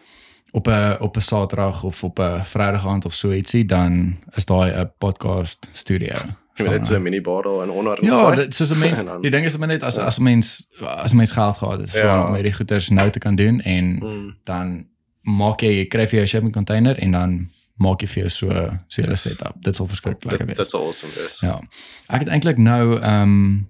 [0.53, 4.45] op 'n op 'n Saterdag of op 'n Vrydag aand of so ietsie dan is
[4.45, 6.17] daai 'n podcast studio.
[6.57, 8.05] Jy weet net so 'n mini bar daar en onder.
[8.05, 9.01] Ja, dit soos 'n mens.
[9.01, 10.03] En dan- Die ding is maar net as Ja.
[10.05, 12.27] as 'n mens as 'n mens geld gehad het Ja.
[12.29, 14.37] om hierdie goeders nou te kan doen en Mm.
[14.45, 14.87] dan
[15.23, 18.71] maak jy jy kry vir jou shipping container en dan maak jy vir jou so
[18.89, 19.55] so 'n setup.
[19.63, 20.67] Dit sal verskriklik lekker Dit wees.
[20.71, 21.41] dit's awesome wees.
[21.41, 21.61] Ja.
[22.09, 23.69] Ek het eintlik nou ehm um,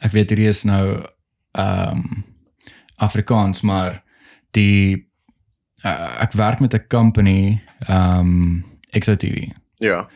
[0.00, 1.04] ek weet hierdie is nou
[1.52, 2.24] ehm um,
[2.96, 4.02] Afrikaans, maar
[4.50, 5.06] die
[5.84, 9.48] uh, ek werk met 'n company ehm um, XOTV.
[9.78, 10.08] Ja.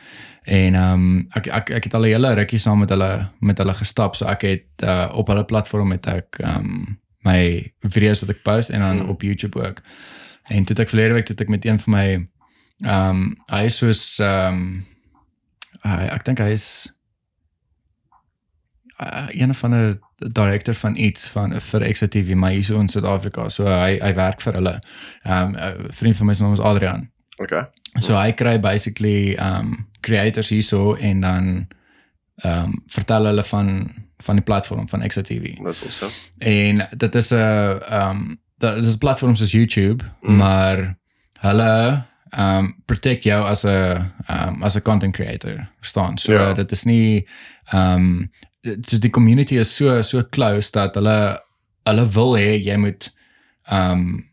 [0.42, 3.58] En ehm um, ek ek ek het al 'n hele rukkie saam met hulle met
[3.58, 4.14] hulle gestap.
[4.16, 8.42] So ek het uh, op hulle platform het ek ehm um, my video's wat ek
[8.42, 9.08] post en dan Hmm.
[9.08, 9.82] op YouTube ook.
[10.42, 12.28] En toe het ek verlede week toe ek met een van my
[12.84, 14.86] ehm um, hy is soos ehm um,
[15.82, 16.96] hy ek dink hy is
[19.02, 23.48] uh, een van 'n director van iets van vir XTV maar hier so in Suid-Afrika.
[23.48, 24.80] So hy hy werk vir hulle.
[25.22, 25.56] Ehm um,
[25.86, 27.10] 'n vriend van my se naam is Adrian.
[27.36, 27.64] Okay.
[28.00, 31.68] So hy kry basically um creators hierso en dan
[32.44, 33.90] um vertel hulle van
[34.22, 35.56] van die platform van XTV.
[35.64, 36.10] Dis awesome.
[36.38, 40.36] En dit is 'n um dit is 'n platform soos YouTube, Mm.
[40.36, 40.96] maar
[41.40, 42.02] hulle
[42.38, 45.68] um protect jou as 'n um as 'n content creator.
[45.80, 46.18] Verstaan?
[46.18, 46.52] So Ja.
[46.52, 47.26] dit is nie
[47.72, 48.30] um
[48.82, 51.40] so die community is so so close dat hulle
[51.84, 53.10] hulle wil hê jy moet
[53.70, 54.24] um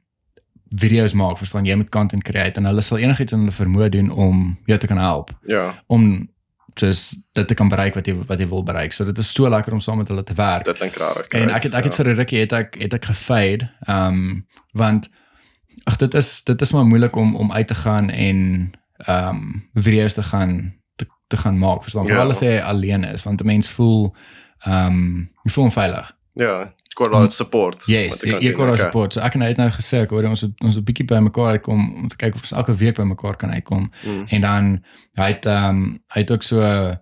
[0.69, 4.09] video's maak, verstaan jy moet content create en hulle sal enigiets in hulle vermoë doen
[4.11, 5.73] om jou te kan help Ja.
[5.87, 6.29] om
[6.75, 8.93] just dit te kan bereik wat jy wat jy wil bereik.
[8.93, 10.63] So dit is so lekker om saam met hulle te werk.
[10.63, 11.27] Dit klink rarig.
[11.27, 14.45] En ek het ek het vir 'n rukkie het ek het ek gefade, ehm um,
[14.73, 15.09] want
[15.83, 19.69] ag dit is dit is maar moeilik om om uit te gaan en ehm um,
[19.73, 21.81] video's te gaan te, te gaan maak.
[21.81, 22.03] Verstaan?
[22.05, 22.09] Ja.
[22.09, 24.15] Veral as jy alleen is, want 'n mens voel
[24.65, 26.15] ehm um, jy voel onveilig.
[26.33, 27.83] Ja, daai support.
[27.87, 28.75] Yes, jy jy okay.
[28.77, 29.13] support.
[29.13, 31.19] So ek en hy het nou gesê ek hoor ons het, ons 'n bietjie by
[31.19, 33.91] mekaar uitkom om te kyk of ons elke week by mekaar kan uitkom.
[34.03, 34.25] Mm.
[34.27, 34.83] En dan
[35.15, 36.97] hy het ehm um, hy het ook so 'n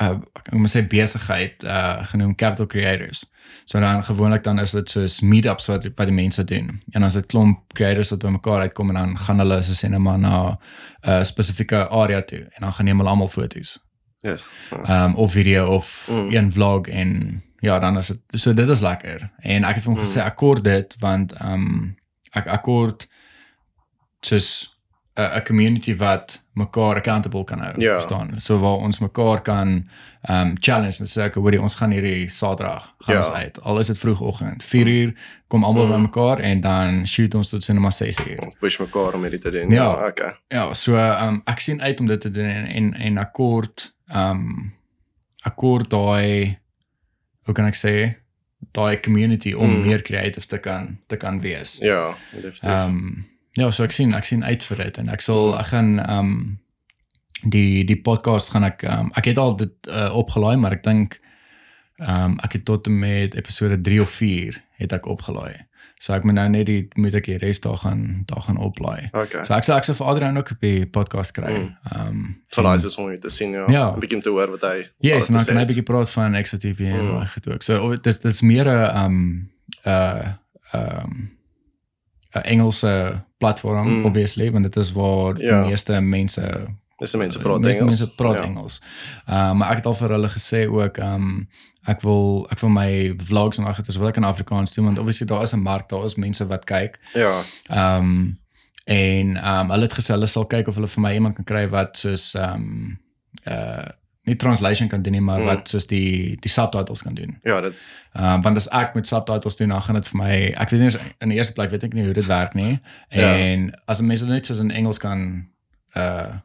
[0.00, 3.24] uh, ek moet sê besigheid uh genoem Capital Creators.
[3.64, 6.82] So dan gewoonlik dan is dit soos meetups wat by die mense doen.
[6.92, 10.00] En as dit klomp creators wat bymekaar uitkom en dan gaan hulle so sê net
[10.00, 10.56] maar na 'n
[11.08, 13.78] uh, spesifieke area toe en dan gaan neem hulle almal foto's.
[14.20, 14.46] Yes.
[14.70, 16.30] Ehm um, of video of mm.
[16.30, 19.28] een vlog en ja, dan is dit so dit is lekker.
[19.42, 20.00] En ek het hom Mm.
[20.02, 21.96] gesê ek kort dit want ehm um,
[22.34, 23.06] ek ek kort
[24.22, 24.68] soos
[25.16, 27.92] 'n 'n community wat mekaar accountable kan hou, Ja.
[27.98, 28.40] verstaan?
[28.40, 29.88] So waar ons mekaar kan
[30.28, 33.18] ehm um, challenge en sê ek hoor ons gaan hierdie Saterdag gaan Ja.
[33.20, 33.60] ons uit.
[33.62, 35.14] Al is dit vroegoggend, 4 uur
[35.48, 35.92] kom almal Mm.
[35.92, 38.40] by mekaar en dan shoot ons tot sinema 6 uur.
[38.44, 39.70] Ons push mekaar om hierdie te doen.
[39.70, 40.06] Ja.
[40.06, 40.32] okay.
[40.48, 43.94] Ja, so ehm um, ek sien uit om dit te doen en en, en akkoord
[44.08, 44.72] ehm um,
[45.44, 46.58] akkoord daai
[47.46, 47.94] hoe kan ek sê
[48.72, 49.80] daai community om Mm.
[49.86, 51.78] meer creative te kan te kan wees.
[51.82, 52.62] Ja, definitief.
[52.62, 55.66] Ehm um, ja, so ek sien ek sien uit vir dit en ek sal ek
[55.66, 56.58] gaan ehm um,
[57.50, 61.18] die die podcast gaan ek um, ek het al dit uh, opgelaai, maar ek dink
[61.98, 65.54] ehm um, ek het tot en met episode 3 of 4 het ek opgelaai.
[66.02, 69.08] So ek moet nou net die moet ek die res daar gaan daar gaan oplaai.
[69.14, 69.44] okay.
[69.46, 71.52] So ek sal ek sal vir Adrian ook op die podcast kry.
[71.58, 71.76] Mm.
[71.92, 73.64] Ehm um, So en- nice is om jou te sien ja.
[73.70, 73.84] Ja.
[73.94, 75.68] 'n bietjie om te hoor wat hy Yes, alles en dan kan hy het.
[75.68, 77.12] bietjie praat van XTV en Mm.
[77.14, 77.62] daai goed ook.
[77.62, 79.50] So dit dit's meer 'n um
[79.86, 80.28] uh
[80.74, 81.30] um
[82.34, 83.98] 'n Engelse platform Mm.
[83.98, 84.04] mm.
[84.04, 85.60] obviously want dit is waar Ja.
[85.62, 86.66] die meeste mense
[86.98, 87.98] mense die praat meeste Engels.
[87.98, 88.42] mense praat ja.
[88.42, 88.80] Engels.
[89.28, 91.48] Uh maar ek het al vir hulle gesê ook um
[91.86, 95.26] ek wil ek wil my vlogs en agter wil ek in Afrikaans doen want obviously
[95.26, 96.98] daar is 'n mark, daar is mense wat kyk.
[97.14, 97.42] Ja.
[97.70, 98.38] Um
[98.84, 101.68] en um hulle het gesê hulle sal kyk of hulle vir my iemand kan kry
[101.68, 102.98] wat soos um
[103.46, 103.88] uh
[104.24, 105.44] nie translation kan doen nie, maar Mm.
[105.44, 107.38] wat soos die die subtitles kan doen.
[107.44, 107.74] Ja, dit
[108.14, 110.84] Um want as ek met subtitles doen, dan gaan dit vir my ek weet nie
[110.84, 112.80] eens in die eerste plek weet ek nie hoe dit werk nie.
[113.10, 113.34] Ja.
[113.34, 115.48] En as mense net soos in Engels kan
[115.96, 116.36] uh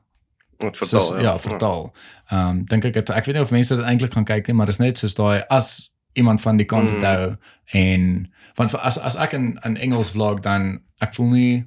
[0.59, 0.99] moet vertaal.
[0.99, 1.93] soos, ja, vertaal.
[2.31, 4.65] Um dink ek het, ek weet nie of mense dit eintlik gaan kyk nie, maar
[4.65, 7.07] dit is net soos daai as iemand van die content Mm.
[7.07, 7.35] hou
[7.73, 11.65] en want as as ek in in Engels vlog dan ek voel nie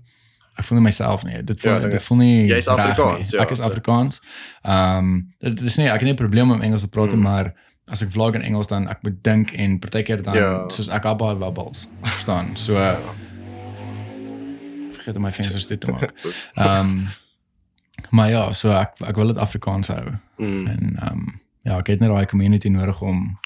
[0.58, 1.42] ek voel nie myself nie.
[1.42, 3.64] Dit voel Ja, ja, ding dit is, voel nie jy's Afrikaans, ja, Ek is so.
[3.64, 4.20] Afrikaans.
[4.64, 7.22] Um dit is nie ek het nie 'n probleem om Engels te praat Mm.
[7.22, 7.54] maar
[7.88, 10.64] as ek vlog in Engels dan ek moet dink en partykeer dan Ja.
[10.68, 11.86] soos ek het baie wobbles.
[12.02, 12.56] Verstaan?
[12.56, 12.74] So
[14.92, 16.12] vergeet om my vensters toe te maak.
[16.54, 17.08] Ehm um,
[18.10, 20.06] Maar ja, so ek ek wil dit Afrikaans hou.
[20.36, 20.66] Mm.
[20.66, 23.38] En ehm um, ja, ek het net daai community nodig om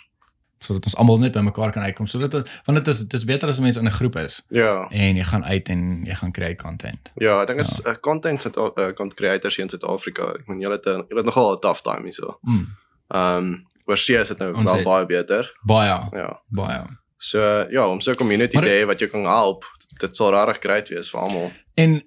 [0.64, 2.32] sodat ons almal net bymekaar kan uitkom sodat
[2.64, 4.86] want dit is dit is beter as mense in 'n groep is Ja.
[4.90, 7.10] en jy gaan uit en jy gaan create content.
[7.16, 10.22] Ja, ek dink is uh, content sit uh, content creators hier in Suid-Afrika.
[10.38, 12.38] Ek meen julle het julle het nogal 'n tough time hierso.
[12.42, 12.66] Mm.
[13.08, 15.52] Ehm um, oorsee is dit nou Ons wel het- baie beter.
[15.66, 16.40] Baie, Ja.
[16.48, 16.80] baie.
[17.18, 19.64] So ja, om so 'n community Maar- te hê wat jou kan help,
[20.00, 21.50] dit sal regtig great wees vir almal.
[21.74, 22.02] En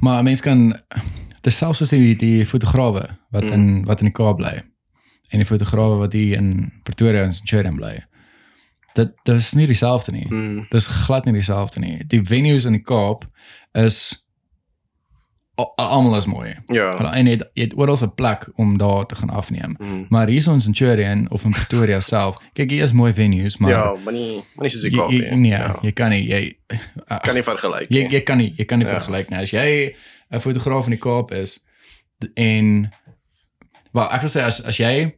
[0.00, 0.80] maar mense kan
[1.42, 3.52] dis selfs as die die fotograwe wat Mm.
[3.52, 4.60] in wat in die Kaap bly
[5.32, 8.00] en die fotograwe wat hier in Pretoria en Centurion bly.
[8.94, 10.26] Dit dis nie dieselfde nie.
[10.28, 10.66] Mm.
[10.70, 12.04] Dis glad nie dieselfde nie.
[12.06, 13.24] Die venues in die Kaap
[13.72, 14.26] is
[15.54, 16.54] al- almal is mooi.
[16.66, 16.94] Ja.
[16.96, 19.76] Hulle en jy het, jy het oral 'n plek om daar te gaan afneem.
[19.78, 20.06] Mm.
[20.08, 22.36] Maar hier is ons in Centurion of in Pretoria self.
[22.52, 25.10] Kyk, hier is mooi venues, maar ja, maar nie maar nie soos die jy, Kaap
[25.10, 25.36] jy, nie.
[25.36, 25.78] nee, Ja.
[25.82, 26.56] jy kan nie jy
[27.22, 28.10] Kan nie vergelyk jy, nie.
[28.10, 29.00] jy kan nie jy kan nie Ja.
[29.00, 29.38] vergelyk nie.
[29.38, 29.94] As jy
[30.32, 31.64] 'n fotograaf in die Kaap is
[32.36, 32.92] en
[33.92, 35.12] wel ek wil sê as as jy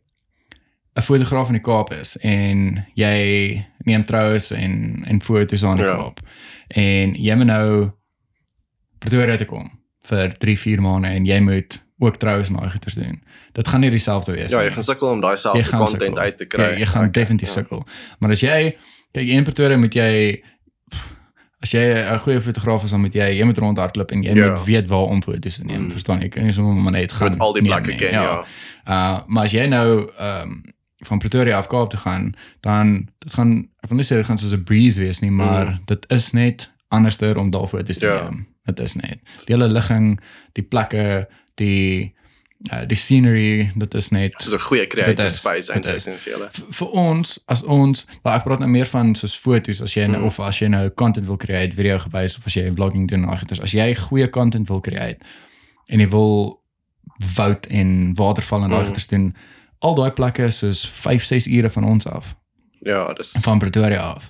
[0.96, 5.86] 'n fotograaf in die Kaap is en jy neem troues en en foto's aan die
[5.86, 5.96] Ja.
[5.96, 6.20] Kaap
[6.68, 7.90] en jy moet nou
[8.98, 9.68] Pretoria toe kom
[10.08, 13.20] vir 3 4 maande en jy moet ook troues en daai goeders doen.
[13.54, 14.66] Dit gaan nie dieselfde wees Ja, nie.
[14.68, 16.18] jy gaan sukkel om daai selfde content sukkel.
[16.18, 16.62] uit te kry.
[16.72, 17.54] Ja, jy gaan Ek- definitief ja.
[17.54, 17.84] sukkel.
[18.18, 18.76] Maar as jy
[19.12, 20.42] kyk in Pretoria moet jy
[21.62, 24.50] as jy 'n goeie fotograaf is dan moet jy jy moet rondhardloop en jy Ja.
[24.50, 25.80] moet weet waar om foto's te neem.
[25.84, 25.90] Mm.
[25.90, 26.22] Verstaan jy?
[26.24, 27.30] Jy kan nie sommer maar net Jy gaan.
[27.30, 28.44] moet al die plekke ken, ja.
[28.88, 30.62] Uh maar as jy nou ehm um,
[31.04, 34.38] van Pretoria af Kaap toe gaan, dan dit gaan ek wil nie sê dit gaan
[34.38, 35.78] soos 'n breeze wees nie, maar Mm.
[35.86, 38.22] dit is net anderster om daar foto's te Ja.
[38.22, 38.46] neem.
[38.64, 39.18] Dit is net.
[39.46, 40.20] Die hele ligging,
[40.52, 42.14] die plekke, die
[42.72, 45.94] uh, die scenery, dit is net Soos 'n goeie creative Dit is, space dit eintlik
[45.96, 46.06] is.
[46.06, 46.48] in vir julle.
[46.70, 50.20] vir ons as ons maar ek praat nou meer van soos foto's as jy nou
[50.20, 50.26] Mm.
[50.26, 53.60] of as jy nou content wil create video gewys of as jy vlogging doen agters
[53.60, 55.18] as jy goeie content wil create
[55.88, 56.60] en jy wil
[57.36, 58.76] woud en waterval en Mm.
[58.78, 59.34] agters doen
[59.80, 62.34] al daai plekke is soos 5 6 ure van ons af
[62.84, 64.24] Ja, dis van Pretoria af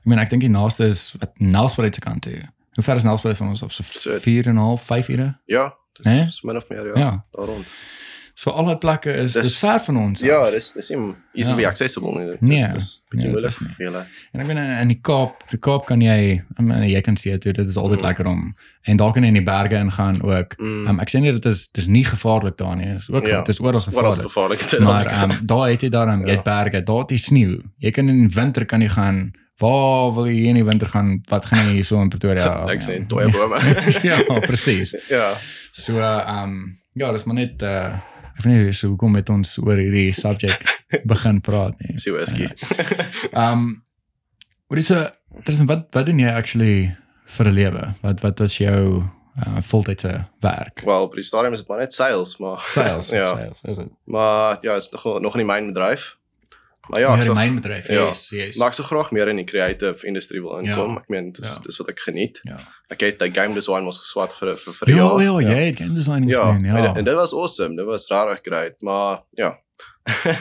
[0.00, 2.40] ek meen ek dink die naaste is wat Nelspruit se kant toe
[2.74, 5.38] hoe ver is Nelspruit van ons af so So- 4 en 'n half 5 ure
[5.46, 6.26] Ja, dis Né?
[6.26, 7.24] is min of meer ja, Ja.
[7.36, 7.66] daar rond.
[8.36, 10.50] so al daai plekke is Dis- dis ver van ons Ja, af.
[10.50, 11.68] dis dis nie easily Ja.
[11.68, 12.26] accessible nie.
[12.30, 12.66] Dis Nee,
[13.12, 13.70] nee, moeilik is nie.
[13.76, 14.06] vir julle.
[14.32, 17.52] En ek bedoel in die Kaap, die Kaap kan jy, I mean, jy kan toe
[17.52, 18.04] dit is altyd Mm.
[18.06, 20.58] lekker om en daar kan jy in die berge ingaan ook.
[20.58, 20.86] Mm.
[20.88, 22.86] Um, ek sê nie dit is dis nie gevaarlik daar nie.
[22.86, 24.20] Dit is ook Ja, dit is is gevaarlik.
[24.30, 26.34] gevaarlik te Maar um, daar het jy daarom jy Ja.
[26.34, 27.60] het berge, daar het jy sneeu.
[27.78, 29.32] Jy kan in winter kan jy gaan
[29.62, 31.20] Waar wil jy in die winter gaan?
[31.30, 32.66] Wat gaan jy hier so in Pretoria?
[32.72, 33.04] Ek sê Ja.
[33.06, 33.60] dooie bome.
[34.10, 34.94] ja, presies.
[35.08, 35.34] ja.
[35.72, 38.00] So ehm um, ja, dis maar net uh
[38.34, 40.66] ek weet nie so hoekom met ons oor hierdie subject
[41.12, 41.98] begin praat nie.
[42.02, 42.48] Sy whisky.
[43.32, 43.84] Ehm um,
[44.68, 45.06] wat is 'n
[45.44, 46.96] Tristan wat wat doen jy actually
[47.26, 47.94] vir 'n lewe?
[48.02, 50.82] Wat wat is jou uh, voltydse werk?
[50.84, 53.26] Wel, by die stadium is dit maar net sales, maar Sales, ja.
[53.26, 53.88] sales, is dit?
[54.06, 56.16] Maar ja, is nog nog in die mynbedryf.
[56.88, 57.86] Maar ja, Ja, ek sal- mynbedryf.
[57.88, 58.06] ja.
[58.06, 58.56] Yes, yes.
[58.56, 60.90] maar ek sou graag meer in die creative industrie wil inkom.
[60.94, 61.00] Ja.
[61.00, 61.60] Ek meen dis Ja.
[61.62, 62.40] dis wat ek geniet.
[62.42, 62.56] ja.
[62.88, 65.22] Ek het die game design mos geswat vir vir vir 'n Ja, jaar.
[65.22, 66.76] ja, jy het game design Ja, gedoen, ja.
[66.76, 67.76] En, en dit was awesome.
[67.76, 69.58] Dit was regtig great, maar ja.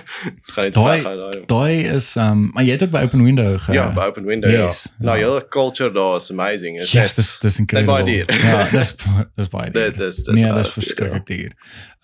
[0.56, 1.46] Daai- daai.
[1.46, 4.52] Daai is um, maar jy het ook by Open Window ge Ja, by open window
[4.52, 5.06] yes, ja.
[5.06, 5.26] Nou, ja.
[5.28, 6.78] hele culture daar is amazing.
[6.82, 7.94] Is Yes, dis dis incredible.
[8.04, 8.34] baie duur.
[8.44, 8.96] Ja, dis
[9.36, 9.84] dis baie duur.
[9.92, 11.52] Dit is dis nee, dis verskriklik duur.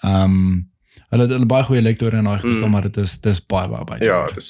[0.04, 0.72] Um,
[1.10, 2.72] hulle het hulle baie goeie lektore en daai gestel, Mm.
[2.72, 4.04] maar dit is dis baie baie baie.
[4.04, 4.50] Ja, dis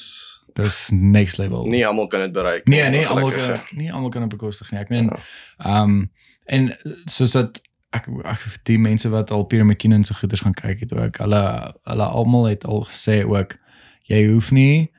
[0.55, 1.65] dis next level.
[1.67, 2.67] nie almal kan dit bereik.
[2.67, 4.79] Nee, nee, almal gelukkig, kan nie almal kan dit bekostig nie.
[4.79, 5.19] Ek meen Ja.
[5.57, 6.11] ehm um,
[6.45, 10.79] en soos dat ek ek die mense wat al Peter McKinnon se goeders gaan kyk
[10.79, 11.17] het ook.
[11.17, 13.55] Hulle hulle almal het al gesê ook
[14.09, 14.91] jy hoef nie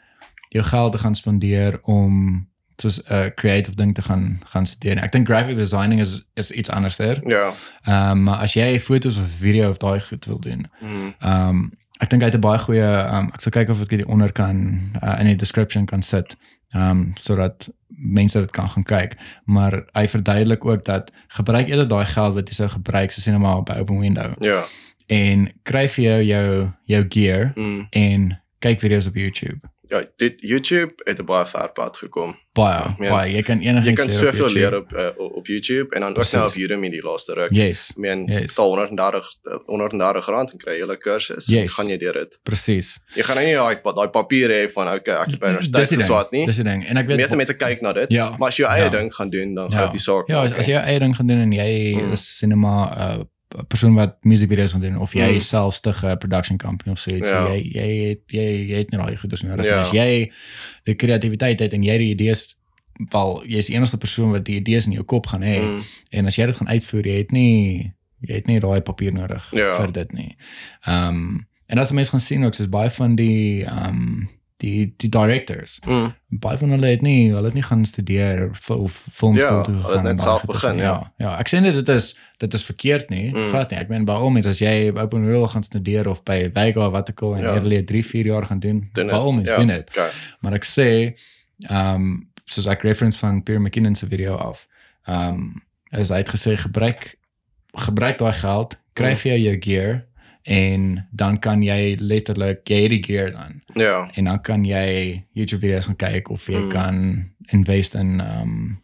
[0.50, 2.46] jou geld te gaan spandeer om
[2.80, 4.94] soos 'n uh, creative ding te gaan gaan studeer.
[4.94, 5.02] nie.
[5.04, 7.20] Ek dink graphic designing is is iets anderster.
[7.28, 7.52] Ja.
[7.84, 11.14] Ehm um, maar as jy foto's of video of daai goed wil doen, Mm.
[11.20, 13.80] Ehm um, ek dink hy het 'n baie goeie ehm um, ek sal kyk of
[13.82, 14.56] ek dit onder kan
[15.02, 16.36] uh, in die description kan sit.
[16.74, 19.16] Ehm um, sodat mense dit kan gaan kyk.
[19.44, 23.38] Maar hy verduidelik ook dat gebruik eerder daai geld wat jy sou gebruik soos net
[23.38, 24.64] maar by Open Window Ja.
[25.08, 27.86] en kry vir jou jou jou gear Mm.
[27.90, 29.60] en kyk video's op YouTube.
[29.90, 32.36] Ja, dit YouTube het 'n baie ver pad gekom.
[32.52, 33.10] Baie, Ja.
[33.10, 33.32] baie.
[33.34, 36.08] Jy kan enigiets Jy kan leer op soveel leer op uh, op YouTube en dan
[36.08, 36.32] ook Precies.
[36.34, 37.50] nou op Udemy die laaste ruk.
[37.52, 38.40] Yes, meen, Yes.
[38.40, 38.56] yes.
[38.56, 41.46] 130 uh, 130 rand en kry 'n kursus.
[41.46, 41.72] Yes.
[41.72, 42.38] Gaan jy deur dit.
[42.42, 43.00] presies.
[43.14, 46.30] Jy gaan nou nie daai daai papier hê van okay, ek het by universiteit geswat
[46.32, 46.44] nie.
[46.44, 46.84] Dis die ding.
[46.86, 48.30] En ek weet meeste mense kyk na dit, Ja.
[48.38, 48.90] maar as jy jou eie Ja.
[48.90, 49.76] ding gaan doen, dan Ja.
[49.76, 50.28] gaan dit die saak.
[50.28, 52.12] Ja, as, as jy jou eie ding gaan doen en jy Mm.
[52.12, 53.24] is cinema uh,
[53.68, 55.40] persoon wat musiekvideo's gaan doen of jy Mm.
[55.40, 57.46] self stig 'n production company of so iets, Ja.
[57.46, 59.80] so jy jy het jy, jy het nie daai goeders nodig Ja.
[59.80, 60.30] As jy
[60.84, 62.56] die kreatiwiteit het en jy die idees
[63.10, 65.82] wel jy's die enigste persoon wat die idees in jou kop gaan hê Mm.
[66.10, 67.92] en as jy dit gaan uitvoer, jy het nie
[68.22, 69.74] jy het nie daai papier nodig Ja.
[69.76, 70.36] vir dit nie.
[70.86, 74.28] Ehm um, en as mense gaan sien ook soos baie van die ehm um,
[74.60, 76.12] die die directors Mm.
[76.40, 80.06] baie van hulle het nie hulle het nie gaan studeer of filmskool Ja, toe gegaan
[80.06, 80.84] het net self begin, ja.
[80.84, 83.48] ja ja ek sê nie dit is dit is verkeerd nie Mm.
[83.50, 86.22] glad nie ek meen by al mense as jy by Open World gaan studeer of
[86.24, 87.54] by Vega wat ook al en Ja.
[87.58, 89.58] jy 3 4 jaar gaan doen Doen by al mense ja.
[89.58, 90.10] doen dit Okay.
[90.40, 91.14] maar ek sê
[91.68, 94.66] ehm um, soos ek reference van Pierre McKinnon se video af
[95.06, 95.62] ehm um,
[96.00, 97.16] is hy het gesê gebruik
[97.74, 99.16] gebruik daai geld kry Mm.
[99.16, 100.04] vir jou jou gear
[100.42, 104.10] en dan kan jy letterlik jy het die gear dan Ja.
[104.14, 106.68] en dan kan jy YouTube video's gaan kyk of jy Mm.
[106.68, 108.80] kan invest in um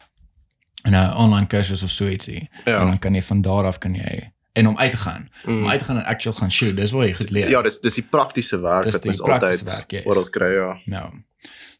[0.84, 2.48] in 'n online kursus of so ietsie.
[2.64, 2.84] En Ja.
[2.84, 5.28] dan kan jy van daar af kan jy en om uit te gaan.
[5.46, 5.68] Om Mm.
[5.68, 7.48] uit te gaan en actual gaan shoot, dis waar jy goed leer.
[7.50, 10.04] Ja, dis dis die praktiese werk Dis wat mens praktiese altyd werk, yes.
[10.06, 10.78] oral kry, ja.
[10.84, 11.10] Ja.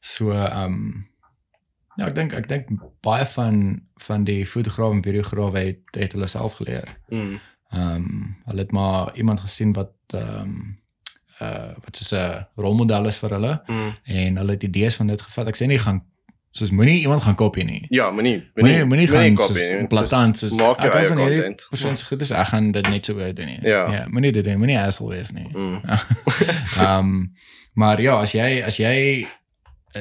[0.01, 1.07] So um
[1.97, 2.69] ja, ek dink ek dink
[3.01, 6.89] baie van van die fotograwe en videograwe het het hulle self geleer.
[7.09, 7.39] Mm.
[7.75, 10.79] Um hulle het maar iemand gesien wat um
[11.43, 13.95] uh wat soos 'n rolmodel is vir hulle Mm.
[14.05, 15.49] en hulle het idees van dit gevat.
[15.49, 16.03] Ek sê nie gaan
[16.51, 17.87] soos moenie iemand gaan kopie nie.
[17.89, 22.21] Ja, moenie Moenie moenie gaan kopie Soos soos maak eie van hierdie persoon se goed
[22.21, 23.59] is ek gaan dit net so oor doen nie.
[23.63, 23.93] Ja.
[23.93, 25.49] ja moenie dit doen, moenie asshole wees nie.
[25.53, 25.81] Mm.
[26.81, 27.33] Ehm um,
[27.75, 29.27] maar ja, as jy as jy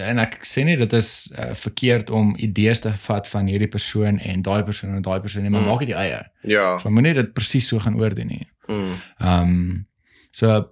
[0.09, 4.19] en ek sê nie dit is uh, verkeerd om idees te vat van hierdie persoon
[4.19, 5.67] en daai persoon en daai persoon nie, maar Mm.
[5.67, 6.21] maak dit jou eie.
[6.43, 6.77] Ja.
[6.79, 8.47] So moenie dit presies so gaan oordoen nie.
[8.67, 8.93] Mm.
[9.19, 9.87] Ehm um,
[10.31, 10.69] so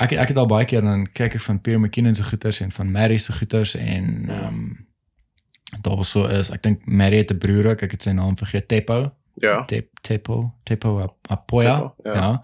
[0.00, 2.70] ek ek het al baie keer dan kyk ek van Pierre McKinnon se goeters en
[2.72, 4.86] van Mary se goeters en ehm um,
[5.82, 8.36] daar was so is ek dink Mary het 'n broer ook, ek het sy naam
[8.38, 9.12] vergeet Teppo.
[9.40, 9.64] Ja.
[9.64, 11.74] Tep, Teppo Ap- Apoya.
[11.76, 12.14] Teppo, ja.
[12.14, 12.42] Ja.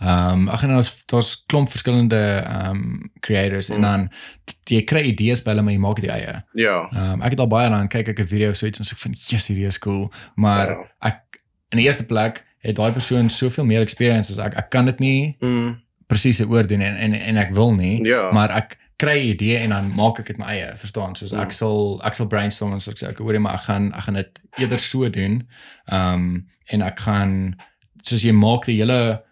[0.00, 3.82] Ehm um, ag en daar's daar's klomp verskillende ehm um, creators en Mm.
[3.82, 4.08] dan
[4.44, 6.42] t- jy kry idees by hulle maar jy maak dit jou eie.
[6.52, 6.88] Ja.
[6.92, 8.84] Ehm um, ek het al baie dan kyk ek 'n video of so iets en
[8.84, 10.76] so ek van yes hierdie is cool, maar Ja.
[11.00, 11.40] ek
[11.72, 14.54] in die eerste plek het daai persoon soveel meer experience as ek.
[14.56, 15.76] Ek kan dit nie Mm.
[16.06, 18.30] presies oordoen en en en ek wil nie, Ja.
[18.32, 21.14] maar ek kry 'n idee en dan maak ek dit my eie, verstaan?
[21.16, 21.56] Soos ek Mm.
[21.60, 24.14] sal ek sal brainstorm en so ek sê ek hoorie maar ek gaan ek gaan
[24.20, 25.48] dit eerder so doen.
[25.88, 27.56] Ehm um, en ek gaan
[28.02, 29.22] soos jy maak die hele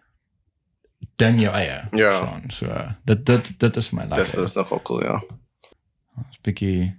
[1.17, 1.89] ding jou eie.
[1.93, 2.11] Ja.
[2.11, 2.51] Verstaan?
[2.51, 2.67] So
[3.05, 4.43] dit dit dit is my Dis lekker.
[4.43, 5.21] dis nogal cool, ja.
[6.19, 6.97] 'n bietjie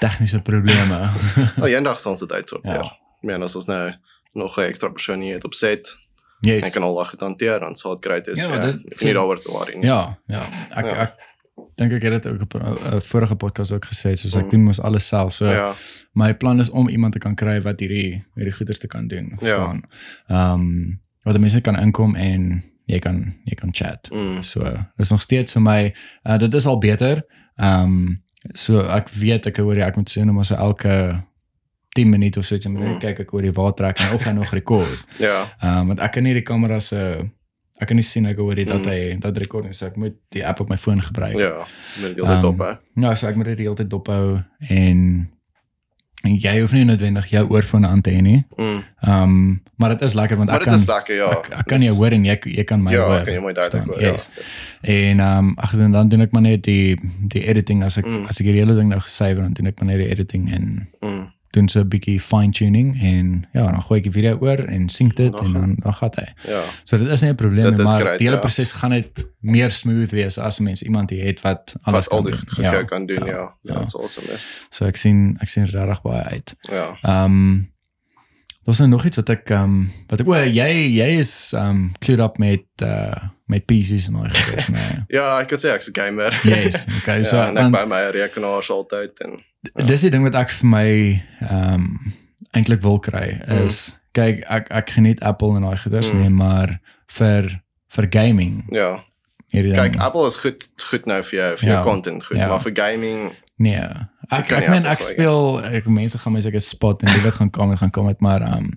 [0.00, 1.10] tegniese probleme.
[1.62, 2.72] Oh, eendag sal ons dit uitsorteer.
[2.74, 2.82] Ja.
[2.82, 2.92] Ja.
[3.20, 3.92] Ek meen as ons nou
[4.34, 5.92] nog 'n ekstra persoon hier het op set
[6.40, 6.62] yes.
[6.62, 8.38] en kan al daai goed hanteer, dan sal dit great wees.
[8.40, 9.86] Ja, Ja, dis nie daaroor te worry nie.
[9.86, 10.42] Ja, ja.
[10.76, 10.96] Ek Ja.
[11.02, 11.12] ek
[11.76, 14.50] dink ek het dit ook op 'n uh, vorige podcast ook gesê, soos ek Mm.
[14.50, 15.32] doen mos alles self.
[15.34, 15.74] So Ja.
[16.12, 19.32] my plan is om iemand te kan kry wat hierdie hierdie goeders te kan doen,
[19.38, 19.82] verstaan.
[20.26, 24.08] Ehm um, wat mense kan inkom en jy kan jy kan chat.
[24.12, 24.42] Mm.
[24.42, 25.94] So is nog steeds vir my
[26.26, 27.22] uh, dit is al beter.
[27.56, 31.24] Ehm um, so ek weet ek hoor jy ek moet sien om so elke
[31.88, 32.98] 10 minute of so iets en Mm.
[32.98, 35.04] kyk ek oor die waartrek en of hy nog rekord.
[35.18, 35.46] Ja.
[35.60, 37.30] Ehm um, want ek kan nie die kamera se
[37.80, 38.90] ek kan nie sien ek hoor dit dat Mm.
[38.90, 41.36] hy dat rekord nie, so ek moet die app op my foon gebruik.
[41.36, 41.66] Ja.
[42.00, 42.72] Moet dit Ehm, op hè.
[43.02, 45.28] Ja, so ek moet dit die hele tyd dophou en
[46.24, 48.44] en jy hoef nie noodwendig jou oorfone aan te hê nie.
[48.56, 48.82] Mm.
[49.02, 51.30] Ehm um, maar dit is lekker want ek kan is lekker, ja.
[51.34, 53.24] ek, ek kan jou hoor en jy jy kan my Ja, hoor.
[53.24, 54.00] kan jy mooi duidelik verstaan?
[54.04, 54.12] hoor.
[54.12, 54.28] Yes.
[54.80, 54.92] Ja.
[54.94, 56.96] En ehm um, ag dan dan doen ek maar net die
[57.28, 58.24] die editing as ek Mm.
[58.28, 60.88] as ek hierdie hele ding nou gesave dan doen ek maar net die editing en
[61.02, 61.13] Mm.
[61.54, 64.88] Doen so 'n bietjie fine tuning en ja, dan gooi ek die video oor en
[64.88, 66.26] sync dit en dan dan gaan hy.
[66.50, 66.62] Ja.
[66.84, 68.46] So dit is nie 'n probleem Dit nie, maar great, die hele ja.
[68.46, 72.22] proses gaan net meer smooth wees as mens iemand hier het wat alles Wat al
[72.22, 72.54] kan die doen.
[72.54, 72.82] goed ja.
[72.84, 73.32] kan doen, ja.
[73.32, 73.78] Ja, ja.
[73.78, 74.26] dit's awesome.
[74.32, 74.66] Is.
[74.70, 76.54] So ek sien ek sien regtig baie uit.
[76.70, 76.98] Ja.
[77.02, 77.72] Ehm um,
[78.64, 81.68] Daar's nou nog iets wat ek ehm um, wat ek o jy jy is ehm
[81.70, 85.02] um, clued up met uh met PC's en al die goeders, nee.
[85.12, 86.32] Ja, ek kan sê ek's 'n gamer.
[86.48, 87.22] Yes, okay.
[87.22, 89.36] So ja, en ek dan by my rekenaars altyd en
[89.86, 90.86] dis die ding wat ek vir my
[91.40, 91.88] ehm um,
[92.54, 96.18] eintlik wil kry is kyk ek ek geniet Apple en daai goeders Mm.
[96.20, 96.78] nee, maar
[97.10, 97.48] vir
[97.94, 99.00] vir gaming ja.
[99.52, 99.92] hierdie ding.
[99.94, 101.74] Kyk, Apple is goed goed nou vir jou vir Ja.
[101.74, 102.48] jou content goed, Ja.
[102.48, 103.86] maar vir gaming Nee.
[104.30, 107.34] Ek ek meen ek gooi, speel ek mense gaan my seker spot en die wat
[107.38, 108.72] gaan kom en gaan kom met maar um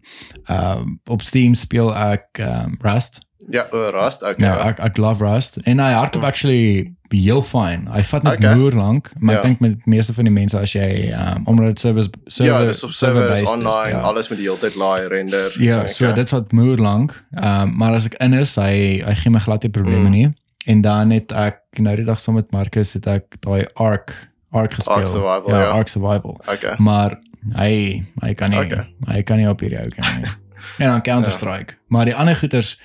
[0.50, 3.22] um op Steam speel ek um Rust.
[3.50, 4.46] ja, o, Rust, okay.
[4.46, 6.30] Ja, ek ek love Rust en hy hardloop Hmm.
[6.30, 7.90] actually heel fine.
[7.92, 8.56] Hy vat net Okay.
[8.56, 9.48] moer lank, maar ek Ja.
[9.48, 12.84] dink met meeste van die mense as jy um omdat dit service server ja, dis
[12.84, 14.00] op servers based is, online, ja.
[14.02, 15.56] alles met die hele tyd laai render.
[15.60, 17.24] Ja, Ek, so eh, dit vat moer lank.
[17.36, 20.12] Ehm maar as ek in is, hy hy gee my glad nie probleme Mm.
[20.12, 20.34] nie.
[20.68, 24.14] En dan het ek nou die dag saam met Marcus het ek daai Ark
[24.54, 25.08] Ark gespeel.
[25.08, 25.70] Survival, ja, ja.
[25.72, 26.40] Ark Survival.
[26.48, 26.76] Okay.
[26.78, 27.18] Maar
[27.56, 28.88] hy hy kan nie Okay.
[29.08, 30.26] hy kan nie op hierdie ou kan nie.
[30.80, 31.74] En dan Counter Strike.
[31.88, 32.80] Maar die ander goeters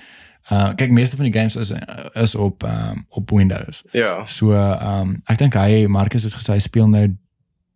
[0.51, 1.73] uh kyk meeste van die games is
[2.15, 3.83] is op um, op Windows.
[3.93, 4.27] Ja.
[4.27, 7.09] So ehm um, ek dink hy Marcus het gesê hy speel nou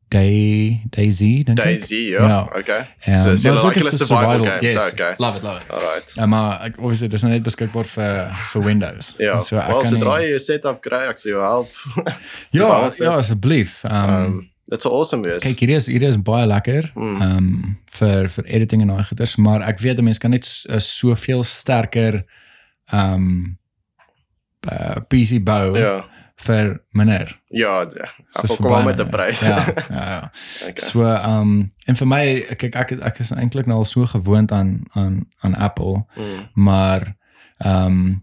[0.09, 1.65] Day Daisy dink ek.
[1.65, 2.27] Daisy, ja.
[2.29, 2.41] Ja.
[2.59, 2.85] Okay.
[3.07, 4.93] Ja, So ook like een hulle survival games, yes.
[4.93, 5.15] okay.
[5.19, 5.71] Love it, love it.
[5.71, 6.13] Alright.
[6.15, 9.15] Ja, maar ek obviously dis nou net beskikbaar vir vir Windows.
[9.19, 9.41] Ja.
[9.43, 11.71] So ek Wel, kan sodra jy 'n setup kry, ek sal jou help.
[12.59, 13.83] Ja, ja, asseblief.
[13.85, 15.43] Ehm Um, dit sou awesome wees.
[15.43, 16.91] kyk hierdie is hierdie is baie lekker.
[16.97, 20.47] Ehm um, vir vir editing en daai goeders, maar ek weet 'n mens kan net
[20.71, 22.25] 'n soveel sterker ehm
[22.93, 23.59] um,
[24.73, 26.05] uh, PC bou Ja.
[26.37, 27.41] vir minder.
[27.57, 28.09] Ja, ja.
[28.37, 29.41] Soos Ek vir kom maar baie met 'n prys.
[29.41, 30.31] Ja, ja, ja.
[30.69, 30.89] okay.
[30.91, 32.25] So ehm um, en vir my
[32.57, 36.49] kyk ek ek is eintlik nou al so gewoond aan aan aan Apple, Mm.
[36.55, 37.17] maar
[37.65, 38.23] ehm um,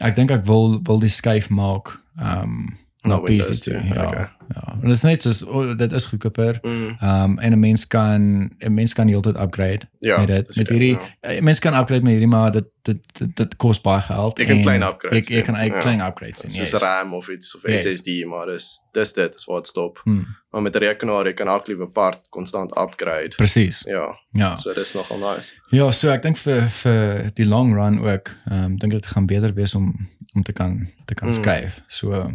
[0.00, 3.72] ek dink ek wil wil die skuif maak ehm um, na Na Windows PC toe.
[3.80, 4.08] toe, Ja.
[4.08, 4.28] okay.
[4.54, 4.72] Ja.
[4.72, 6.58] En dit is net soos oh, dit is goedkoper.
[6.62, 6.96] Mm.
[7.02, 10.18] Um, en 'n mens kan 'n mens kan heeltyd upgrade Ja.
[10.18, 11.30] met dit met hierdie ja.
[11.40, 14.38] 'n mens kan upgrade met hierdie maar dit dit dit, dit kos baie geld.
[14.38, 15.78] Jy kan klein upgrades Ek ek kan ek ja.
[15.80, 16.50] klein upgrades doen.
[16.50, 16.80] Soos Yes.
[16.82, 17.80] RAM of iets of Yes.
[17.82, 19.98] SSD, maar dis dis dit, dis waar dit stop.
[20.02, 23.32] Hmm, Maar met 'n rekenaar, jy kan elke liewe part konstant upgrade.
[23.36, 23.82] Presies.
[23.86, 24.56] Ja, Ja.
[24.56, 25.52] so dis nogal nice.
[25.70, 29.26] Ja, so ek dink vir vir die long run ook, ehm um, dink dit gaan
[29.26, 31.34] beter wees om om te kan te kan Mm.
[31.34, 31.82] skuif.
[31.88, 32.30] So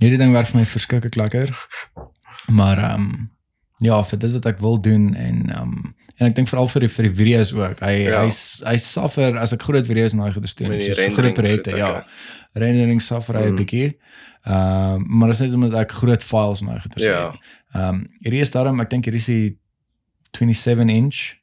[0.00, 1.50] hierdie ding werk vir my verskriklik lekker.
[2.48, 3.30] Maar ehm um,
[3.80, 6.80] ja, vir dit wat ek wil doen en ehm um, en ek dink veral vir
[6.80, 7.80] die vir die video's ook.
[7.80, 8.22] Hy Ja.
[8.24, 8.30] hy
[8.66, 12.04] hy suffer as ek groot video's na hy Met die soos groot projekte, ja.
[12.54, 13.56] Rendering suffer hy 'n Mm.
[13.56, 13.94] bietjie.
[14.46, 17.30] Ehm um, maar dit is net omdat ek groot files na hy gedoen Ja.
[17.30, 17.40] het.
[17.74, 19.58] Ehm um, hierdie is daarom ek dink hierdie is die
[20.32, 21.34] 27 inch.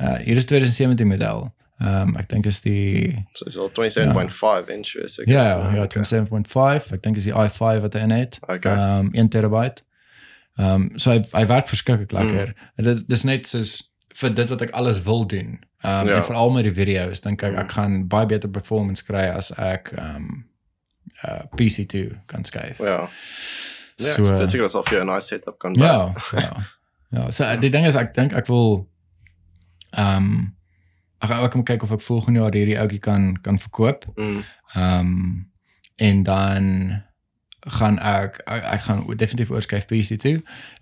[0.00, 1.52] Uh hier is 2017 model.
[1.80, 5.28] Ehm um, ek dink is die So dis al 27.5 inch is ek.
[5.28, 6.02] ja, ja, ja okay.
[6.02, 6.92] 27.5.
[6.92, 8.38] Ek dink is die i5 wat hy in het.
[8.46, 8.72] Okay.
[8.72, 9.82] Ehm um, 1 terabyte.
[10.58, 12.52] Ehm um, so hy hy werk verskriklik lekker.
[12.76, 12.84] Mm.
[12.84, 15.58] Dit dis net soos vir dit wat ek alles wil doen.
[15.82, 16.16] Ehm um, Ja.
[16.16, 17.58] en veral met die video's dink ek Mm.
[17.64, 20.44] ek gaan baie beter performance kry as ek ehm um,
[21.24, 22.78] uh PC2 kan skuif.
[22.78, 23.08] Ja.
[23.96, 26.64] Ja, So, dit seker asof jy 'n nice setup kan Ja, ja.
[27.12, 28.86] Ja, so die ding is ek dink ek wil
[29.96, 30.54] ehm um,
[31.20, 34.04] ek gaan ook kyk of ek volgende jaar hierdie ouetjie kan kan verkoop.
[34.16, 34.42] Mm.
[34.74, 35.48] Ehm um,
[35.96, 37.02] en dan
[37.60, 40.38] gaan ek ek, ek gaan definitief oorskryf PC toe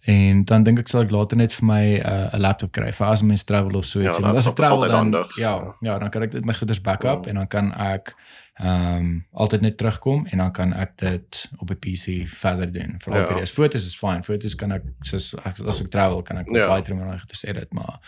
[0.06, 3.06] en dan dink ek sal ek later net vir my 'n uh, laptop kry vir
[3.06, 4.18] as mens travel of so Ja, iets.
[4.20, 5.36] Want as ek travel dan handig.
[5.36, 7.30] ja, ja, dan kan ek dit my goeders backup Ja.
[7.30, 8.14] en dan kan ek
[8.60, 12.94] ehm um, altyd net terugkom en dan kan ek dit op 'n PC verder doen.
[13.02, 13.24] Veral Ja.
[13.26, 13.30] ja.
[13.32, 13.50] video's.
[13.50, 14.22] Fotos is fine.
[14.22, 16.74] Fotos kan ek soos ek, as ek travel kan ek op Ja.
[16.74, 17.98] Lightroom en goeders edit, maar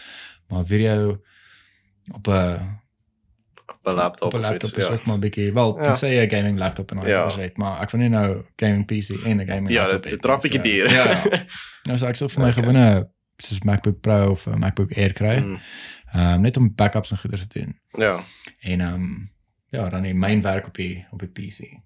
[0.48, 1.18] maar video
[2.14, 2.78] op 'n
[3.82, 4.92] Op 'n laptop op 'n laptop is ja.
[4.92, 5.82] ook maar 'n bietjie wel, Ja.
[5.82, 7.28] tensy jy 'n gaming laptop en al Ja.
[7.28, 7.38] ja.
[7.40, 10.16] het, maar ek wil nie nou gaming PC en 'n gaming Ja, laptop dit hê
[10.16, 10.92] dit raak nie, bietjie so, duur.
[10.96, 11.44] Ja, ja.
[11.88, 12.62] Nou so ek sal vir my Okay.
[12.62, 15.38] gewone soos MacBook Pro of 'n MacBook Air kry.
[15.38, 15.58] Mm.
[16.12, 17.80] Ehm um, net om backups en goeders te doen.
[18.02, 18.20] Ja.
[18.60, 19.32] En ehm um,
[19.68, 21.80] ja, dan die myn werk op die op die PC.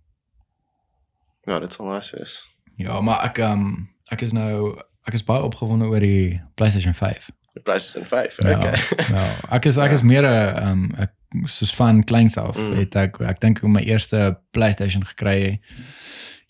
[1.44, 2.48] Ja, dit sal nice wees.
[2.76, 6.94] Ja, maar ek ehm um, ek is nou ek is baie opgewonde oor die PlayStation
[6.94, 7.30] 5.
[7.54, 8.34] Die prys is in 5.
[8.42, 8.80] Ja, Okay.
[9.10, 9.24] ja,
[9.56, 9.94] ek is ek Ja.
[9.94, 11.12] is meer 'n ehm ek
[11.50, 12.74] soos van kleins af Mm.
[12.76, 15.60] het ek ek dink ek my eerste PlayStation gekry.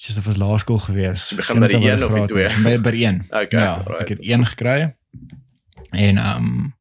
[0.06, 1.30] Dis dit was laerskool gewees.
[1.30, 2.48] Jy begin by die Kind een of die graad twee?
[2.48, 2.62] nie.
[2.64, 3.26] By by die een.
[3.42, 4.00] Okay, ja, alright.
[4.02, 4.94] ek het een gekry.
[5.90, 6.74] En um,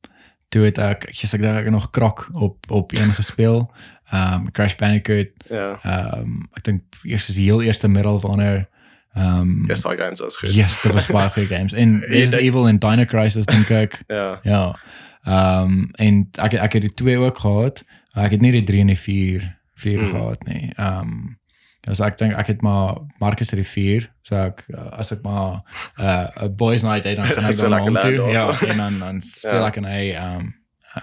[0.50, 3.72] toe het ek ek sê ek dink ek het nog krok op op een gespeel.
[4.14, 5.30] Um, Crash Bandicoot.
[5.50, 5.80] Ja.
[6.18, 8.68] Um, ek dink eers is die heel eerste middel wanneer
[9.16, 10.54] ehm um, Yes, daai games was goed.
[10.54, 11.74] Yes, dit was baie goeie games.
[11.74, 14.04] En Resident Evil en Dino Crisis dink ek.
[14.08, 14.40] Ja.
[14.44, 14.76] Ja.
[15.24, 17.84] Ehm um, en ek ek het die twee ook gehad.
[18.14, 20.10] Ek het nie die 3 en die 4 4 Mm.
[20.10, 20.74] gehad nie.
[20.76, 21.38] Ehm um,
[21.84, 24.10] dus ek dink ek het maar Marcus het die 4.
[24.22, 25.62] So ek uh, as ek maar
[25.98, 28.32] 'n uh, boys night het dan gaan ek dan hom toe.
[28.32, 29.68] Ja, en dan dan speel Ja.
[29.68, 30.54] ek in hy ehm um,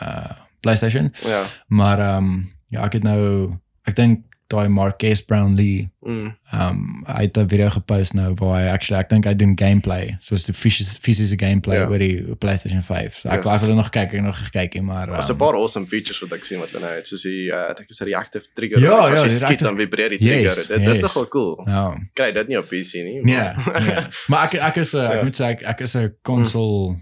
[0.03, 1.13] uh PlayStation.
[1.27, 1.43] Ja.
[1.67, 3.53] Maar ehm um, ja, ek het nou
[3.85, 6.33] ek dink daai Marques Brownlee Mm.
[6.53, 10.17] um hy het 'n video gepost nou waar hy actually ek dink hy doen gameplay
[10.21, 11.87] soos die fisiese fisiese gameplay Ja.
[11.89, 13.15] oor die PlayStation 5.
[13.21, 13.53] So ek Yes.
[13.55, 16.33] ek wil nog kyk, ek nog gekyk, maar Daar's 'n um, paar awesome features wat
[16.33, 18.81] ek sien wat hulle nou het, soos die uh, ek is 'n reactive trigger.
[18.81, 20.57] Ja, As ja, jy die skiet reactive- dan vibreer die trigger.
[20.57, 20.99] Yes, dit yes.
[20.99, 21.65] tog wel cool.
[21.67, 21.95] ja.
[22.15, 23.21] Kry dit nie op PC nie.
[23.33, 24.09] Ja, maar- ja.
[24.29, 25.23] Maar ek ek is 'n ek Ja.
[25.23, 26.97] moet sê ek, ek is 'n console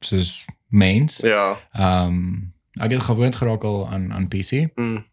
[0.00, 1.18] soos mains.
[1.22, 1.56] ja.
[1.78, 5.04] Um ek het gewoond geraak al aan aan PC, Mm.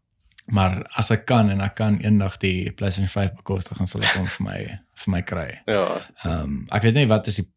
[0.51, 4.15] Maar as ek kan en ek kan eendag die PlayStation 5 bekostig, dan sal ek
[4.17, 4.59] hom vir my
[5.03, 5.49] vir my kry.
[5.67, 5.85] Ja.
[6.25, 7.47] Ehm um, ek weet nie wat is die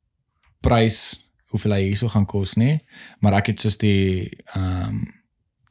[0.62, 2.80] prys hoeveel hy hierso gaan kos nie,
[3.20, 5.04] maar ek het soos die ehm um,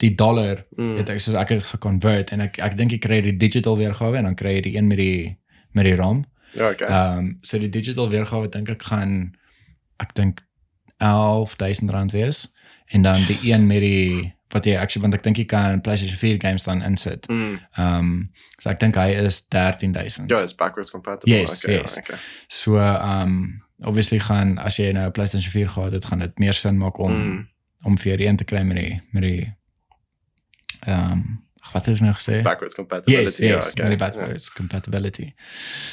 [0.04, 0.98] die dollar Mm.
[0.98, 4.18] het ek soos ek het geconvert en ek ek dink jy kry die digital weergawe
[4.18, 5.38] en dan kry jy die een met die
[5.72, 6.26] met die RAM.
[6.54, 6.88] Ja, okay.
[6.88, 9.36] Ehm um, so die digital weergawe dink ek gaan
[10.04, 10.42] ek dink
[11.00, 12.52] 11000 rand wees
[12.92, 16.18] en dan die een met die wat jy actually want ek dink jy kan PlayStation
[16.18, 17.28] 4 games dan insit.
[17.28, 17.60] Mm.
[17.76, 20.30] Ehm um, so ek dink hy is 13000.
[20.30, 21.34] Ja, is backwards compatible.
[21.34, 21.94] Yes, okay, yes.
[21.96, 22.18] Ja, okay.
[22.48, 26.40] So ehm um, obviously gaan as jy nou 'n PlayStation 4 gehad het, gaan dit
[26.40, 27.48] meer sin maak om Mm.
[27.84, 29.56] om vir een te kry met die met die
[30.86, 31.44] ehm um,
[31.74, 32.42] wat het ek nou gesê?
[32.46, 33.22] Backwards compatibility.
[33.24, 34.18] Yes, yes, ja, met die okay.
[34.20, 35.34] backwards compatibility.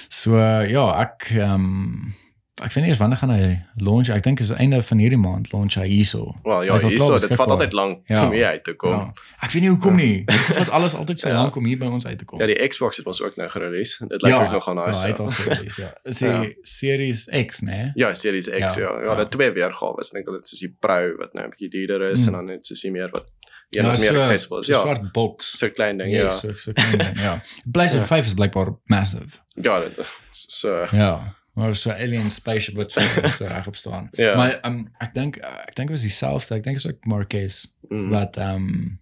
[0.08, 2.14] So uh, ja, ek ehm um,
[2.60, 4.08] ek weet nie eers wanneer gaan hy launch.
[4.12, 6.34] Ek dink is einde van hierdie maand launch hy hierso.
[6.44, 8.26] Wel ja, hierso, dit vat altyd lank Ja.
[8.26, 8.90] om hier uit te kom.
[8.90, 9.12] Ja.
[9.40, 10.24] Ek weet nie hoekom nie.
[10.28, 11.34] Dit vat alles altyd so Ja.
[11.42, 12.38] lank om hier by ons uit te kom.
[12.40, 14.06] Ja, die Xbox het ons ook nou gerelease.
[14.06, 15.00] Dit lyk ook nogal Ja, nice.
[15.02, 15.90] hy het Ja, al gerelease, ja.
[16.10, 16.44] Is die Ja.
[16.62, 17.92] Series X, né?
[17.94, 18.78] ja Series X Ja, ja.
[18.80, 19.14] Ja, ja, ja.
[19.14, 20.12] dat twee weergawe is.
[20.12, 22.26] Ek dink dit is die Pro wat nou 'n bietjie duurder is Mm.
[22.26, 23.30] en dan net soos die meer wat
[23.70, 24.66] een wat meer so- accessible is.
[24.66, 25.58] so Ja, swart box.
[25.58, 26.30] so klein ding, Ja, ja.
[26.30, 27.40] so so klein ding, ja.
[27.72, 28.14] PlayStation Ja.
[28.16, 29.38] 5 is blykbaar massive.
[29.54, 29.98] Ja, dit
[30.30, 31.34] so Ja.
[31.52, 33.00] Maar so alien spaceship wat so
[33.38, 34.08] so reg op staan.
[34.10, 34.36] Ja.
[34.36, 36.54] Maar um, ek dink ek dink was dieselfde.
[36.54, 39.00] Ek dink is ook Marquez mm, wat ehm um,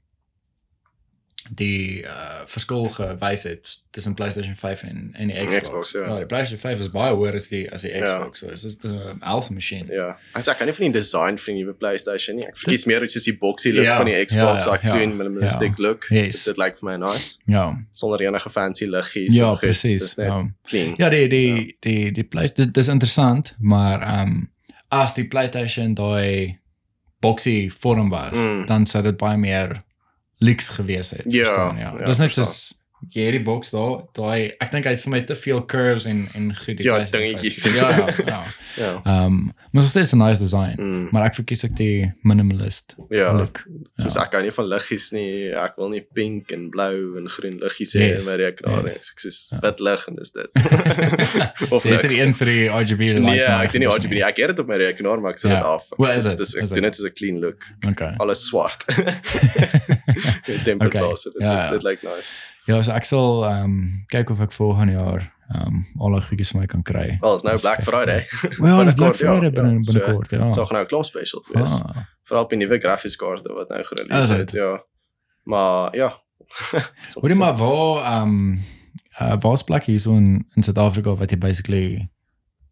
[1.56, 5.66] die uh, verskil gewys het tussen PlayStation 5 en en die En Xbox.
[5.68, 6.04] Xbox, ja.
[6.06, 8.04] ja, die PlayStation 5 is baie hoër as die as die Ja.
[8.04, 8.38] Xbox.
[8.38, 9.86] So is dit 'n awesome machine.
[9.94, 10.16] Ja.
[10.34, 12.46] Ek sê ek kan nie van die design van die nuwe PlayStation nie.
[12.46, 15.16] Ek verkies meer soos die boxy look Ja, van die Xbox, ja, daai ja, clean
[15.16, 16.06] minimalistic look.
[16.10, 16.44] Yes.
[16.44, 17.38] Dit lyk vir my nice.
[17.46, 17.74] Ja.
[17.92, 19.82] Sonder enige fancy liggies Ja, of iets.
[19.82, 20.46] Dis net Ja.
[20.64, 20.94] clean.
[20.98, 24.50] Ja, die die die die play dit dis interessant, maar ehm um,
[24.88, 26.58] as die PlayStation daai
[27.20, 28.66] boxy vorm was, Mm.
[28.66, 29.82] dan sou dit baie meer
[30.40, 31.94] leaks gewees het, Ja, verstaan ja.
[31.98, 32.74] ja, Dis net soos
[33.08, 36.28] jy hierdie box daar, daai ek dink hy het vir my te veel curves en
[36.34, 37.62] en goed Ja, dingetjies.
[37.62, 37.74] 5.
[37.74, 38.44] Ja, ja, ja.
[38.76, 39.00] Ja.
[39.04, 41.08] Ehm um, maar dit is 'n nice design, Mm.
[41.12, 43.32] maar ek verkies ook die minimalist Ja.
[43.32, 43.64] look.
[43.96, 44.24] Soos Ja.
[44.24, 45.50] ek hou nie van liggies nie.
[45.54, 48.92] Ek wil nie pink en blou en groen liggies hê Yes, in my rekenaar nie.
[48.92, 49.12] yes.
[49.12, 49.58] Ek sê Ja.
[49.62, 50.48] wit lig en dis dit.
[51.72, 53.46] Of is dit een vir die RGB Nee, lights?
[53.46, 54.22] en ek doen nie RGB nie.
[54.24, 55.56] Ek het dit op my rekenaar, maar ek sit Ja.
[55.56, 55.86] dit af.
[55.92, 56.38] Ek dit?
[56.38, 57.64] dis Is ek doen dit as 'n clean look.
[57.88, 58.14] Okay.
[58.18, 58.84] Alles swart.
[60.64, 61.14] Temper Okay, okay.
[61.14, 61.70] dit, ja, dit, ja.
[61.70, 62.34] dit lyk nice.
[62.70, 63.76] Ja, so ek sal ehm um,
[64.12, 67.06] kyk of ek volgende jaar ehm um, al die goedjies vir my kan kry.
[67.20, 67.82] Wel, is nou Dis Black.
[67.86, 68.26] Friday.
[68.62, 69.82] Wel, dis Black Binnekort, ja, Friday binne ja.
[69.82, 70.50] So, binnekort, ja.
[70.54, 71.72] So gaan nou 'n klomp specials wees.
[71.82, 74.38] Ah, Veral op die nuwe graphics kaarte wat nou Is gerelease dit?
[74.38, 74.82] het, ja.
[75.44, 76.10] Maar ja.
[77.22, 78.62] Hoorie maar waar ehm um,
[79.20, 82.08] uh, waar's plek hier so in in Suid-Afrika wat jy basically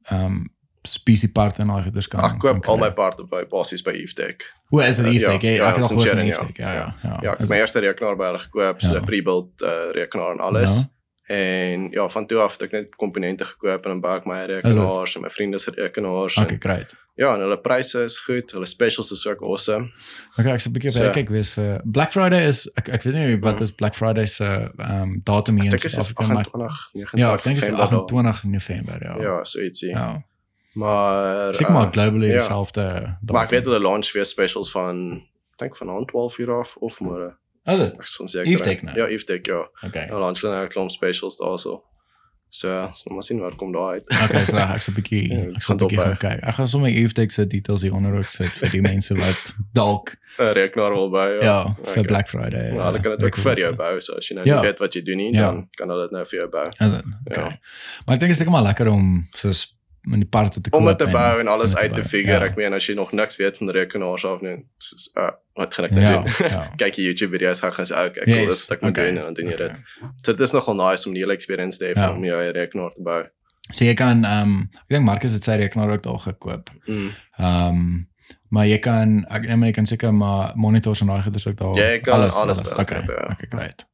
[0.02, 0.46] ehm um,
[0.82, 2.20] spesie parte en agters kan.
[2.24, 4.36] Ek koop al my parte by basies by Evetech.
[4.68, 5.42] Hoe is dit Eftech?
[5.42, 6.32] ja, Ja, ek het al in gehoor van ja.
[6.32, 6.56] Eftech.
[6.56, 7.18] Ja, ja, ja.
[7.22, 9.00] Ja, ek het my eerste rekenaar by hulle gekoop, so 'n Ja.
[9.04, 10.70] pre-built uh, rekenaar en alles.
[10.70, 10.88] Ja.
[11.28, 14.44] En ja, van toe af het ek net komponente gekoop en dan bou ek my
[14.46, 16.36] rekenaars en my vriende se rekenaars.
[16.36, 16.94] en- Okay, great.
[17.16, 19.90] Ja, en hulle pryse is goed, hulle specials is ook awesome.
[20.38, 23.14] Okay, ek sal 'n bietjie So- kyk wees vir Black Friday is ek ek weet
[23.14, 23.62] nie wat Mhm.
[23.62, 24.44] is Black Friday se
[24.78, 27.90] ehm um, datum hier in Suid-Afrika maar 28, 29 ja, ek dink dit is November
[27.90, 27.98] daar.
[27.98, 29.20] 28 November, ja.
[29.22, 29.88] Ja, so ietsie.
[29.90, 30.22] Ja.
[30.78, 32.38] Maar Seker maar uh, globally ja.
[32.38, 33.16] dieselfde.
[33.32, 35.22] maar ek weet hulle launch weer specials van
[35.58, 37.32] dink vanaand 12 uur af of môre.
[37.66, 37.98] Is dit?
[37.98, 38.46] Ek van seker.
[38.46, 38.96] Evetech nou?
[38.98, 39.64] Ja, Evetech ja.
[39.86, 40.06] Okay.
[40.06, 41.82] Hulle launch hulle nou klomp specials daarso.
[42.50, 44.04] So, ons moet maar sien wat kom daar uit.
[44.24, 46.40] Okay, so ek sal 'n bietjie Ja, ek sal 'n bietjie gaan kyk.
[46.48, 50.14] Ek gaan sommer Eftech se details hier onder ook sit vir die mense wat dalk
[50.38, 51.26] 'n Rekenaar wil by.
[51.42, 52.02] ja, ja vir Okay.
[52.08, 52.72] Black Friday.
[52.74, 54.54] Ja, hulle kan dit ook vir jou bou, so as jy nou Ja.
[54.62, 55.50] nie weet wat jy doen nie, Ja.
[55.50, 56.66] dan kan hulle dit nou vir jou bou.
[56.68, 57.04] Is dit?
[57.28, 57.44] Okay.
[57.44, 57.58] Ja.
[58.06, 59.76] Maar ek dink dit is seker maar lekker om soos
[60.12, 60.80] in die parte te koop.
[60.80, 62.08] Om dit te en- bou en alles om dit uit te bou.
[62.08, 62.38] figure.
[62.38, 62.44] Ja.
[62.50, 65.84] Ek meen as jy nog niks weet van rekenaars af nie, soos, uh, wat gaan
[65.84, 66.50] ek nou Ja, doen?
[66.50, 66.62] ja.
[66.82, 69.06] Kyk jy YouTube video's gaan gaan sê, okay, cool, Yes, dis wat ek moet okay,
[69.08, 69.70] doen en dan doen jy dit.
[69.70, 70.10] okay.
[70.22, 72.12] So dit is nogal nice om die hele experience te hê Ja.
[72.12, 73.22] om jou eie rekenaar te bou.
[73.72, 76.70] So jy kan ehm um, ek dink Marcus het sy rekenaar ook daar gekoop.
[76.86, 77.10] Mm.
[77.38, 78.08] Ehm um,
[78.50, 81.74] maar jy kan ek neem jy kan seker maar monitors en daai goeders ook daar.
[81.76, 83.00] Jy kan alles by hulle Okay.
[83.00, 83.24] koop, ja.
[83.32, 83.84] Okay, great.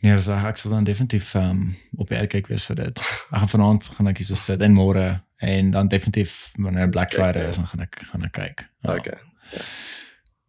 [0.00, 3.00] Nee, dus ek sal dan definitief um, op die uitkyk wees vir dit.
[3.02, 5.06] Ek gaan vanaand gaan ek hier so sit en môre
[5.42, 7.48] en dan definitief wanneer Black Friday ja.
[7.48, 8.66] is dan gaan ek gaan ek kyk.
[8.86, 8.94] Ja.
[8.94, 9.18] Okay.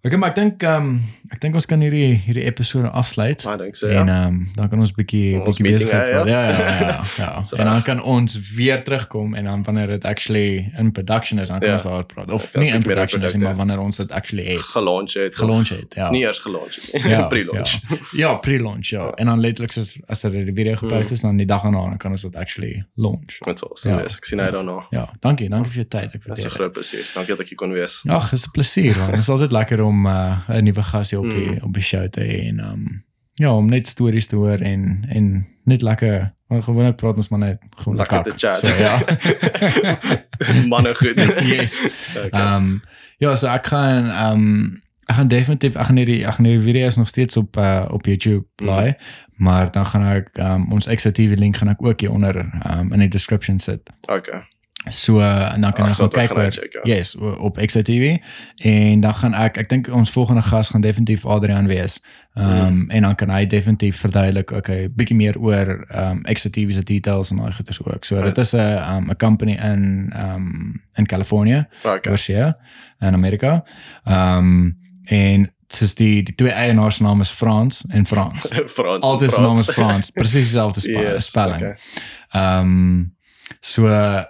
[0.02, 3.41] Okay, maar ek dink ehm um, ek dink ons kan hierdie hierdie episode afsluit.
[3.43, 3.88] I think so.
[3.88, 4.22] En Ja.
[4.24, 6.28] ehm um, dan kan ons bietjie bietjie besig word.
[6.32, 6.50] Ja, ja.
[6.60, 7.43] ja, ja, ja.
[7.50, 11.47] So, en dan kan ons weer terugkom en dan wanneer dit actually in production is,
[11.47, 11.74] dan kan Ja.
[11.74, 12.32] ons daar praat.
[12.32, 13.58] Of Ja, nie in dit production is nie, product, maar ja.
[13.58, 15.36] wanneer ons dit actually het Gelaunch het.
[15.36, 15.93] gelaunch het.
[15.95, 16.10] Ja.
[16.10, 17.04] Nie eers gelaunch het.
[17.04, 17.72] Ja, Pre-launch.
[17.89, 19.04] Ja, ja pre-launch, ja.
[19.04, 19.12] Ja.
[19.20, 21.16] En dan letterlik soos as er die video gepost Mm.
[21.16, 23.36] is, dan die dag daarna dan kan ons dit actually launch.
[23.45, 23.84] Met ons.
[23.84, 23.97] Ja.
[24.00, 24.04] Ja.
[24.08, 24.80] Ek sien uit daarna.
[24.95, 26.16] Ja, dankie, dankie vir jou tyd.
[26.16, 26.54] Ek Dit is 'n waardeer dit.
[26.54, 27.06] groot plesier.
[27.14, 28.02] Dankie dat ek hier kon wees.
[28.08, 29.12] Ag, is 'n plesier man.
[29.12, 31.58] Dit is altyd lekker om uh, 'n nuwe gas hier op die Mm.
[31.64, 35.48] op die show te hê en um ja, om net stories te hoor en en
[35.64, 38.58] net lekker want gewoonlik praat ons maar net gewoon Lekker te chat.
[38.58, 39.00] So, ja.
[40.72, 41.20] Manne goed.
[41.46, 41.76] yes.
[42.26, 42.56] Okay.
[42.56, 42.82] Um
[43.18, 46.96] ja, so ek gaan um ek gaan definitief ek gaan hierdie ek gaan hierdie video's
[46.98, 48.94] nog steeds op uh, op YouTube laai,
[49.36, 53.00] maar dan gaan ek um ons XTV link gaan ek ook hier onder um in
[53.00, 53.90] die description sit.
[54.10, 54.42] okay.
[54.88, 56.53] So uh, en dan kan Ah, ons sal gaan kyk oor
[56.86, 56.95] ja.
[56.97, 58.17] yes op XTV
[58.63, 61.99] en dan gaan ek ek dink ons volgende gas gaan definitief Adrian wees.
[62.34, 66.71] Ehm um, en dan kan hy definitief verduidelik okay bietjie meer oor ehm um, XTV
[66.73, 68.03] se details en daai goeders ook.
[68.05, 68.36] So Right.
[68.36, 72.11] dit is 'n um, 'n company in ehm um, in California, Okay.
[72.11, 72.53] Oorsee
[73.01, 73.63] in Amerika.
[74.05, 78.47] Ehm um, en soos die die twee eienaars se name is Frans en Frans.
[78.77, 79.01] Frans.
[79.03, 81.61] Altyd se naam is Frans, presies dieselfde spa- Yes, spelling.
[81.61, 81.75] okay.
[82.32, 83.15] Ehm um,
[83.61, 84.23] so uh,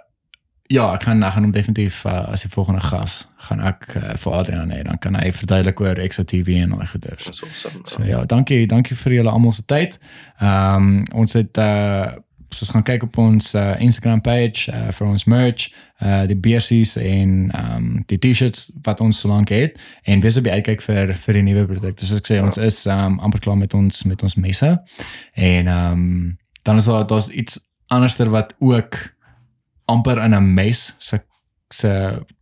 [0.70, 4.14] ja, ek gaan ek gaan hom definitief uh, as die volgende gas gaan ek uh,
[4.22, 7.26] vir Adrian hê, dan kan hy verduidelik oor XTV en daai goeders.
[7.26, 7.82] Dis awesome.
[7.90, 9.98] So ja, dankie, dankie vir julle almal se tyd.
[10.38, 12.18] Ehm um, ons het uh
[12.50, 15.68] soos gaan kyk op ons uh, Instagram page uh, vir ons merch,
[16.02, 20.46] uh die beersies en ehm um, die T-shirts wat ons solank het en wees op
[20.48, 22.06] die uitkyk vir vir die nuwe produkte.
[22.06, 24.70] Soos ek sê, ons is ehm um, amper klaar met ons met ons messe.
[25.34, 27.58] En ehm um, dan is daar daar's iets
[27.90, 28.98] anderster wat ook
[29.90, 31.20] amper in 'n mes se
[31.74, 31.90] se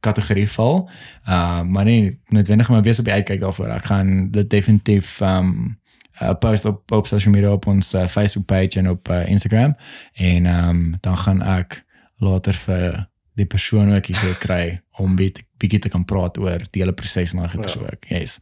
[0.01, 0.89] kategorie val.
[1.29, 3.69] Uh maar nie noodwendig maar wees op die uitkyk daarvoor.
[3.69, 5.79] Ek gaan dit definitief um
[6.23, 9.77] uh, post op op social media op ons uh, Facebook page en op uh, Instagram
[10.15, 11.85] en um dan gaan ek
[12.19, 13.07] later vir
[13.39, 16.93] die persoon ook hier so kry om bietjie bietjie te kan praat oor die hele
[16.93, 17.81] proses en daai goeie Ja.
[17.93, 18.05] ook.
[18.09, 18.39] Yes.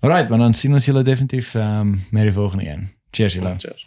[0.00, 2.88] Alright, maar dan sien ons julle definitief um met die volgende een.
[3.10, 3.54] Cheers julle.
[3.58, 3.86] Cheers.